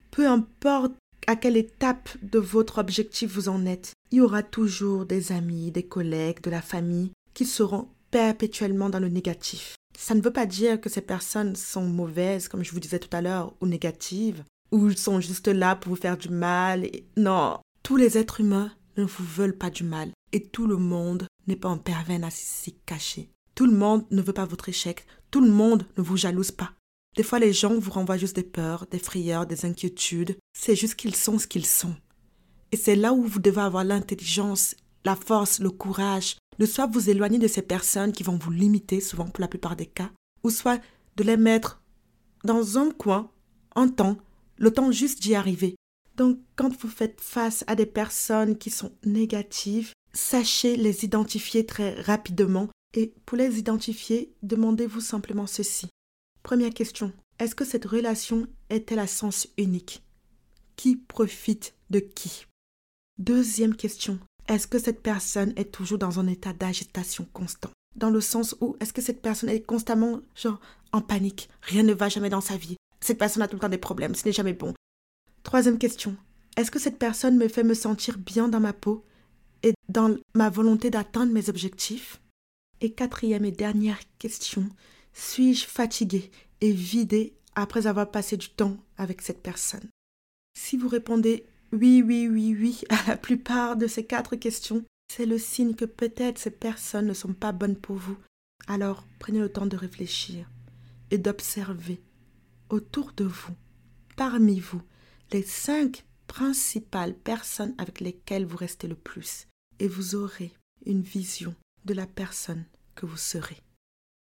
Peu 0.10 0.28
importe 0.28 0.94
à 1.28 1.36
quelle 1.36 1.58
étape 1.58 2.10
de 2.24 2.40
votre 2.40 2.80
objectif 2.80 3.32
vous 3.32 3.50
en 3.50 3.66
êtes, 3.68 3.94
il 4.10 4.18
y 4.18 4.22
aura 4.22 4.42
toujours 4.42 5.06
des 5.06 5.32
amis, 5.32 5.72
des 5.72 5.84
collègues, 5.84 6.42
de 6.42 6.50
la 6.50 6.62
famille 6.62 7.12
qui 7.36 7.46
seront 7.46 7.90
perpétuellement 8.10 8.90
dans 8.90 9.00
le 9.00 9.10
négatif. 9.10 9.76
Ça 9.98 10.16
ne 10.16 10.22
veut 10.22 10.34
pas 10.34 10.48
dire 10.48 10.82
que 10.82 10.90
ces 10.90 11.02
personnes 11.02 11.56
sont 11.56 11.86
mauvaises, 11.86 12.48
comme 12.48 12.64
je 12.64 12.72
vous 12.72 12.80
disais 12.80 13.00
tout 13.00 13.16
à 13.16 13.22
l'heure, 13.22 13.54
ou 13.62 13.68
négatives 13.68 14.44
ou 14.74 14.90
ils 14.90 14.98
sont 14.98 15.22
juste 15.22 15.48
là 15.48 15.76
pour 15.76 15.92
vous 15.92 16.02
faire 16.02 16.18
du 16.18 16.30
mal. 16.30 16.90
Non, 17.16 17.60
tous 17.84 17.96
les 17.96 18.18
êtres 18.18 18.42
humains 18.42 18.72
ne 18.98 19.04
vous 19.04 19.24
veulent 19.24 19.58
pas 19.58 19.70
du 19.70 19.84
mal. 19.84 20.12
Et 20.32 20.48
tout 20.48 20.66
le 20.66 20.78
monde 20.78 21.28
n'est 21.48 21.56
pas 21.56 21.70
un 21.70 21.78
pervers 21.78 22.20
narcissique 22.20 22.84
caché. 22.86 23.30
Tout 23.54 23.68
le 23.68 23.78
monde 23.78 24.04
ne 24.10 24.22
veut 24.22 24.34
pas 24.34 24.46
votre 24.46 24.70
échec. 24.70 25.06
Tout 25.30 25.42
le 25.42 25.52
monde 25.52 25.86
ne 25.96 26.02
vous 26.02 26.18
jalouse 26.18 26.52
pas. 26.52 26.74
Des 27.16 27.22
fois, 27.22 27.38
les 27.38 27.54
gens 27.54 27.78
vous 27.78 27.92
renvoient 27.92 28.18
juste 28.18 28.36
des 28.36 28.44
peurs, 28.44 28.88
des 28.90 28.98
frayeurs, 28.98 29.46
des 29.46 29.66
inquiétudes. 29.66 30.36
C'est 30.58 30.76
juste 30.76 30.96
qu'ils 30.96 31.16
sont 31.16 31.38
ce 31.38 31.46
qu'ils 31.46 31.68
sont. 31.68 31.96
Et 32.72 32.78
c'est 32.78 32.96
là 32.96 33.14
où 33.14 33.24
vous 33.24 33.40
devez 33.40 33.62
avoir 33.62 33.84
l'intelligence, 33.84 34.76
la 35.06 35.16
force, 35.16 35.60
le 35.60 35.70
courage 35.70 36.38
de 36.58 36.66
soit 36.66 36.88
vous 36.88 37.10
éloigner 37.10 37.38
de 37.38 37.48
ces 37.48 37.62
personnes 37.62 38.12
qui 38.12 38.24
vont 38.24 38.38
vous 38.38 38.52
limiter, 38.52 39.02
souvent 39.02 39.26
pour 39.26 39.42
la 39.42 39.48
plupart 39.48 39.76
des 39.76 39.86
cas, 39.86 40.10
ou 40.44 40.50
soit 40.50 40.82
de 41.16 41.24
les 41.24 41.38
mettre 41.38 41.82
dans 42.44 42.80
un 42.80 42.90
coin, 42.92 43.30
en 43.76 43.88
temps, 43.90 44.18
le 44.64 44.72
temps 44.72 44.92
juste 44.92 45.22
d'y 45.22 45.36
arriver. 45.36 45.76
Donc 46.16 46.40
quand 46.56 46.74
vous 46.80 46.88
faites 46.88 47.20
face 47.20 47.66
à 47.68 47.76
des 47.76 47.86
personnes 47.86 48.58
qui 48.58 48.70
sont 48.70 48.94
négatives, 49.04 49.92
sachez 50.14 50.78
les 50.78 51.04
identifier 51.04 51.66
très 51.66 52.00
rapidement. 52.02 52.70
Et 52.96 53.14
pour 53.26 53.38
les 53.38 53.60
identifier, 53.60 54.34
demandez-vous 54.42 55.02
simplement 55.02 55.48
ceci. 55.48 55.88
Première 56.44 56.74
question, 56.74 57.12
est-ce 57.40 57.56
que 57.56 57.66
cette 57.66 57.86
relation 57.86 58.48
est-elle 58.70 59.00
à 59.00 59.08
sens 59.08 59.48
unique? 59.58 60.02
Qui 60.78 60.96
profite 60.96 61.76
de 61.90 62.00
qui? 62.00 62.46
Deuxième 63.18 63.76
question, 63.76 64.20
est-ce 64.48 64.68
que 64.68 64.80
cette 64.80 65.02
personne 65.02 65.54
est 65.58 65.72
toujours 65.74 65.98
dans 65.98 66.20
un 66.20 66.28
état 66.28 66.54
d'agitation 66.54 67.28
constant? 67.34 67.72
Dans 67.96 68.10
le 68.10 68.22
sens 68.22 68.56
où 68.62 68.78
est-ce 68.80 68.94
que 68.94 69.02
cette 69.02 69.22
personne 69.22 69.50
est 69.50 69.62
constamment 69.62 70.22
genre 70.36 70.60
en 70.94 71.02
panique, 71.02 71.50
rien 71.64 71.84
ne 71.84 71.94
va 71.94 72.08
jamais 72.08 72.30
dans 72.30 72.42
sa 72.42 72.56
vie, 72.56 72.78
cette 73.04 73.18
personne 73.18 73.44
a 73.44 73.48
tout 73.48 73.56
le 73.56 73.60
temps 73.60 73.70
des 73.70 73.78
problèmes, 73.78 74.16
ce 74.16 74.26
n'est 74.26 74.34
jamais 74.34 74.54
bon. 74.54 74.74
Troisième 75.44 75.78
question. 75.78 76.16
Est-ce 76.56 76.72
que 76.72 76.80
cette 76.80 77.00
personne 77.00 77.38
me 77.38 77.48
fait 77.48 77.64
me 77.64 77.74
sentir 77.74 78.18
bien 78.18 78.48
dans 78.48 78.60
ma 78.60 78.74
peau 78.74 79.04
et 79.64 79.74
dans 79.90 80.16
ma 80.34 80.50
volonté 80.50 80.90
d'atteindre 80.90 81.34
mes 81.34 81.50
objectifs? 81.50 82.22
Et 82.82 82.92
quatrième 82.92 83.46
et 83.46 83.52
dernière 83.52 84.00
question. 84.20 84.70
Suis-je 85.14 85.66
fatigué 85.66 86.32
et 86.62 86.72
vidé 86.72 87.34
après 87.56 87.88
avoir 87.88 88.10
passé 88.10 88.38
du 88.38 88.50
temps 88.50 88.78
avec 88.98 89.22
cette 89.22 89.42
personne? 89.42 89.90
Si 90.58 90.78
vous 90.78 90.88
répondez 90.88 91.46
oui, 91.72 92.04
oui, 92.06 92.28
oui, 92.28 92.56
oui 92.60 92.82
à 92.90 93.10
la 93.10 93.18
plupart 93.18 93.76
de 93.76 93.88
ces 93.88 94.06
quatre 94.06 94.36
questions, 94.36 94.84
c'est 95.12 95.26
le 95.26 95.40
signe 95.40 95.74
que 95.74 95.86
peut-être 95.86 96.38
ces 96.38 96.52
personnes 96.52 97.08
ne 97.08 97.14
sont 97.14 97.34
pas 97.34 97.52
bonnes 97.52 97.76
pour 97.76 97.96
vous. 97.96 98.18
Alors 98.68 99.06
prenez 99.20 99.40
le 99.40 99.52
temps 99.52 99.66
de 99.66 99.76
réfléchir 99.76 100.50
et 101.10 101.18
d'observer 101.18 102.00
autour 102.74 103.14
de 103.16 103.24
vous, 103.24 103.54
parmi 104.16 104.60
vous, 104.60 104.82
les 105.32 105.44
cinq 105.44 106.06
principales 106.26 107.14
personnes 107.14 107.76
avec 107.78 108.00
lesquelles 108.00 108.48
vous 108.48 108.58
restez 108.58 108.88
le 108.88 108.96
plus, 108.96 109.48
et 109.78 109.88
vous 109.88 110.16
aurez 110.16 110.52
une 110.88 111.04
vision 111.04 111.54
de 111.86 111.94
la 111.94 112.08
personne 112.08 112.66
que 112.96 113.06
vous 113.06 113.18
serez. 113.18 113.62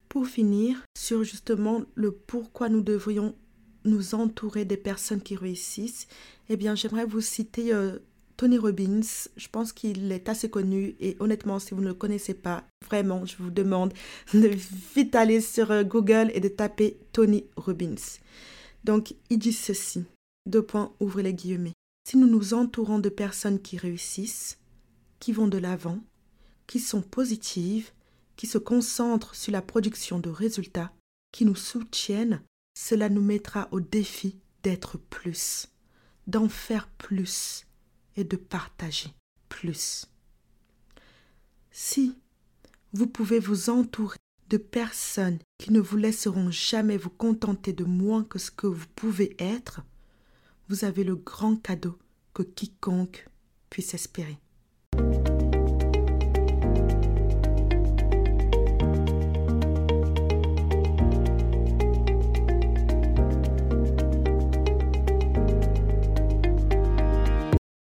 Pour 0.09 0.27
finir, 0.27 0.83
sur 0.97 1.23
justement 1.23 1.85
le 1.95 2.11
pourquoi 2.11 2.67
nous 2.67 2.81
devrions 2.81 3.35
nous 3.85 4.15
entourer 4.15 4.65
des 4.65 4.77
personnes 4.77 5.21
qui 5.21 5.37
réussissent, 5.37 6.07
eh 6.49 6.57
bien 6.57 6.75
j'aimerais 6.75 7.05
vous 7.05 7.21
citer 7.21 7.73
euh, 7.73 7.99
Tony 8.41 8.58
Robbins. 8.58 9.30
Je 9.38 9.47
pense 9.49 9.71
qu'il 9.71 10.12
est 10.12 10.27
assez 10.27 10.49
connu 10.49 10.95
et 10.99 11.15
honnêtement, 11.19 11.60
si 11.60 11.75
vous 11.75 11.82
ne 11.82 11.89
le 11.89 11.93
connaissez 11.93 12.34
pas, 12.34 12.63
vraiment, 12.88 13.23
je 13.23 13.36
vous 13.38 13.51
demande 13.51 13.93
de 14.34 14.49
vite 14.95 15.13
aller 15.13 15.41
sur 15.41 15.69
euh, 15.69 15.84
Google 15.84 16.32
et 16.34 16.39
de 16.39 16.47
taper 16.47 16.97
Tony 17.12 17.45
Robbins. 17.56 18.17
Donc, 18.84 19.13
il 19.30 19.38
dit 19.38 19.54
ceci. 19.54 20.06
Deux 20.47 20.63
points, 20.63 20.91
ouvrez 20.99 21.21
les 21.21 21.36
guillemets. 21.36 21.73
Si 22.10 22.17
nous 22.17 22.25
nous 22.25 22.56
entourons 22.56 22.97
de 22.97 23.10
personnes 23.10 23.62
qui 23.62 23.77
réussissent, 23.77 24.58
qui 25.19 25.34
vont 25.34 25.47
de 25.47 25.60
l'avant, 25.60 25.99
qui 26.65 26.80
sont 26.80 27.04
positives, 27.04 27.91
qui 28.38 28.47
se 28.47 28.58
concentrent 28.58 29.36
sur 29.36 29.51
la 29.51 29.62
production 29.62 30.17
de 30.17 30.32
résultats, 30.32 30.91
qui 31.32 31.45
nous 31.45 31.54
soutiennent, 31.54 32.41
cela 32.75 33.08
nous 33.08 33.21
mettra 33.21 33.67
au 33.69 33.82
défi 33.82 34.39
d'être 34.63 34.97
plus, 34.97 35.67
d'en 36.25 36.49
faire 36.49 36.88
plus, 36.97 37.67
et 38.15 38.24
de 38.24 38.36
partager 38.36 39.13
plus. 39.50 40.08
Si 41.71 42.15
vous 42.93 43.08
pouvez 43.08 43.39
vous 43.39 43.69
entourer 43.69 44.17
de 44.50 44.58
personnes 44.58 45.39
qui 45.58 45.71
ne 45.71 45.80
vous 45.80 45.95
laisseront 45.95 46.52
jamais 46.52 46.97
vous 46.97 47.10
contenter 47.10 47.71
de 47.71 47.86
moins 47.86 48.24
que 48.24 48.38
ce 48.38 48.52
que 48.52 48.67
vous 48.67 48.88
pouvez 48.95 49.36
être, 49.39 49.82
vous 50.67 50.84
avez 50.84 51.04
le 51.04 51.15
grand 51.15 51.56
cadeau 51.56 51.97
que 52.34 52.43
quiconque 52.43 53.28
puisse 53.69 53.93
espérer. 53.93 54.38